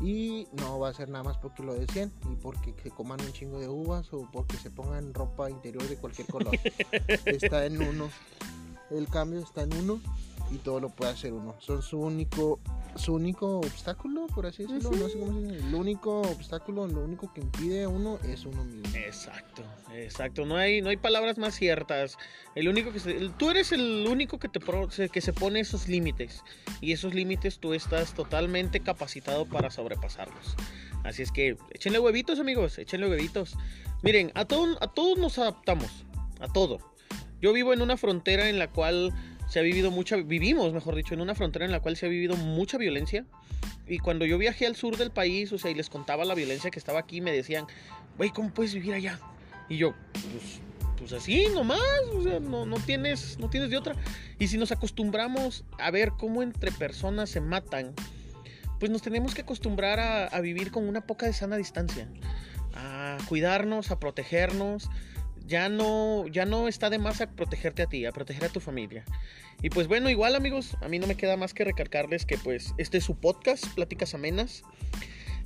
[0.00, 3.32] Y no va a ser nada más porque lo decían y porque se coman un
[3.32, 6.58] chingo de uvas o porque se pongan ropa interior de cualquier color.
[7.26, 8.10] está en uno.
[8.90, 10.00] El cambio está en uno
[10.50, 11.54] y todo lo puede hacer uno.
[11.60, 12.60] Son su único
[12.96, 15.66] su único obstáculo, por así decirlo, no sé cómo se dice.
[15.68, 18.96] El único obstáculo, lo único que impide a uno es uno mismo.
[18.96, 19.62] Exacto,
[19.94, 20.46] exacto.
[20.46, 22.16] No hay, no hay palabras más ciertas.
[22.54, 25.60] El único que se- el- tú eres el único que te pro- que se pone
[25.60, 26.42] esos límites
[26.80, 30.54] y esos límites tú estás totalmente capacitado para sobrepasarlos.
[31.04, 33.58] Así es que échenle huevitos, amigos, échenle huevitos.
[34.02, 35.90] Miren, a todos a todos nos adaptamos,
[36.40, 36.78] a todo.
[37.42, 39.12] Yo vivo en una frontera en la cual
[39.48, 42.08] se ha vivido mucha vivimos, mejor dicho, en una frontera en la cual se ha
[42.08, 43.24] vivido mucha violencia.
[43.86, 46.70] Y cuando yo viajé al sur del país, o sea, y les contaba la violencia
[46.70, 47.66] que estaba aquí, me decían,
[48.16, 49.20] güey, ¿cómo puedes vivir allá?
[49.68, 50.60] Y yo, pues,
[50.98, 51.80] pues así nomás,
[52.14, 53.94] o sea, no, no, tienes, no tienes de otra.
[54.38, 57.94] Y si nos acostumbramos a ver cómo entre personas se matan,
[58.80, 62.08] pues nos tenemos que acostumbrar a, a vivir con una poca de sana distancia,
[62.74, 64.88] a cuidarnos, a protegernos.
[65.46, 68.58] Ya no, ya no está de más a protegerte a ti, a proteger a tu
[68.58, 69.04] familia.
[69.62, 72.74] Y pues bueno, igual amigos, a mí no me queda más que recalcarles que pues
[72.78, 74.64] este es su podcast, Pláticas Amenas.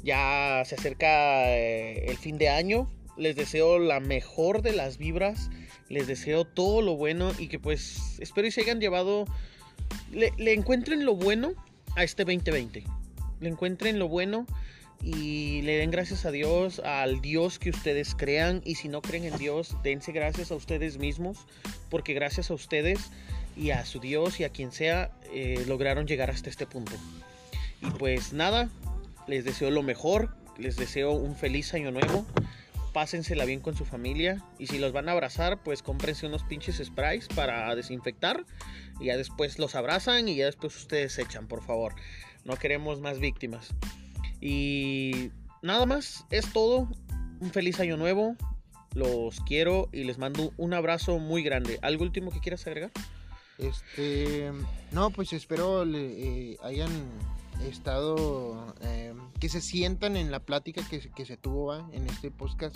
[0.03, 2.91] Ya se acerca eh, el fin de año.
[3.19, 5.51] Les deseo la mejor de las vibras.
[5.91, 9.27] Les deseo todo lo bueno y que pues espero y se hayan llevado...
[10.13, 11.53] Le, le encuentren lo bueno
[11.95, 12.85] a este 2020.
[13.41, 14.47] Le encuentren lo bueno
[15.03, 18.61] y le den gracias a Dios, al Dios que ustedes crean.
[18.65, 21.47] Y si no creen en Dios, dense gracias a ustedes mismos.
[21.89, 23.11] Porque gracias a ustedes
[23.57, 26.93] y a su Dios y a quien sea, eh, lograron llegar hasta este punto.
[27.83, 28.69] Y pues nada,
[29.27, 32.27] les deseo lo mejor, les deseo un feliz año nuevo.
[32.93, 34.45] Pásensela bien con su familia.
[34.59, 38.45] Y si los van a abrazar, pues cómprense unos pinches sprays para desinfectar.
[39.01, 41.95] Y ya después los abrazan y ya después ustedes se echan, por favor.
[42.45, 43.75] No queremos más víctimas.
[44.41, 45.31] Y
[45.63, 46.89] nada más, es todo.
[47.41, 48.37] Un feliz año nuevo.
[48.95, 51.79] Los quiero y les mando un abrazo muy grande.
[51.83, 52.91] ¿Algo último que quieras agregar?
[53.59, 54.51] Este,
[54.91, 56.91] no, pues espero eh, hayan
[57.69, 62.75] estado, eh, que se sientan en la plática que, que se tuvo en este podcast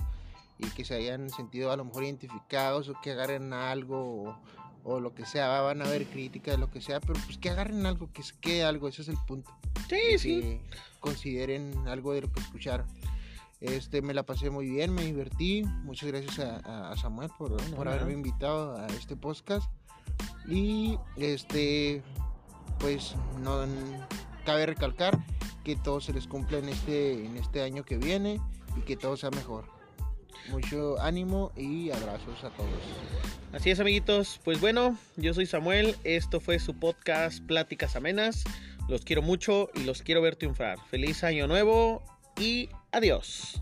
[0.58, 4.38] y que se hayan sentido a lo mejor identificados o que agarren algo
[4.84, 5.60] o lo que sea, ¿va?
[5.62, 8.64] van a haber críticas, lo que sea, pero pues que agarren algo, que se quede
[8.64, 9.50] algo, ese es el punto.
[9.88, 10.60] Sí, que sí.
[11.00, 12.86] consideren algo de lo que escucharon.
[13.60, 15.62] Este, me la pasé muy bien, me divertí.
[15.84, 19.70] Muchas gracias a, a- Samuel por, No, por haberme invitado a este podcast.
[20.46, 22.02] Y este,
[22.78, 23.64] pues no
[24.44, 25.18] cabe recalcar
[25.64, 28.38] que todo se les cumpla en este, en este año que viene
[28.76, 29.64] y que todo sea mejor.
[30.48, 32.70] Mucho ánimo y abrazos a todos.
[33.52, 34.40] Así es, amiguitos.
[34.44, 35.96] Pues bueno, yo soy Samuel.
[36.04, 38.44] Esto fue su podcast Pláticas Amenas.
[38.88, 40.78] Los quiero mucho y los quiero ver triunfar.
[40.90, 42.02] Feliz año nuevo
[42.38, 43.60] y adiós.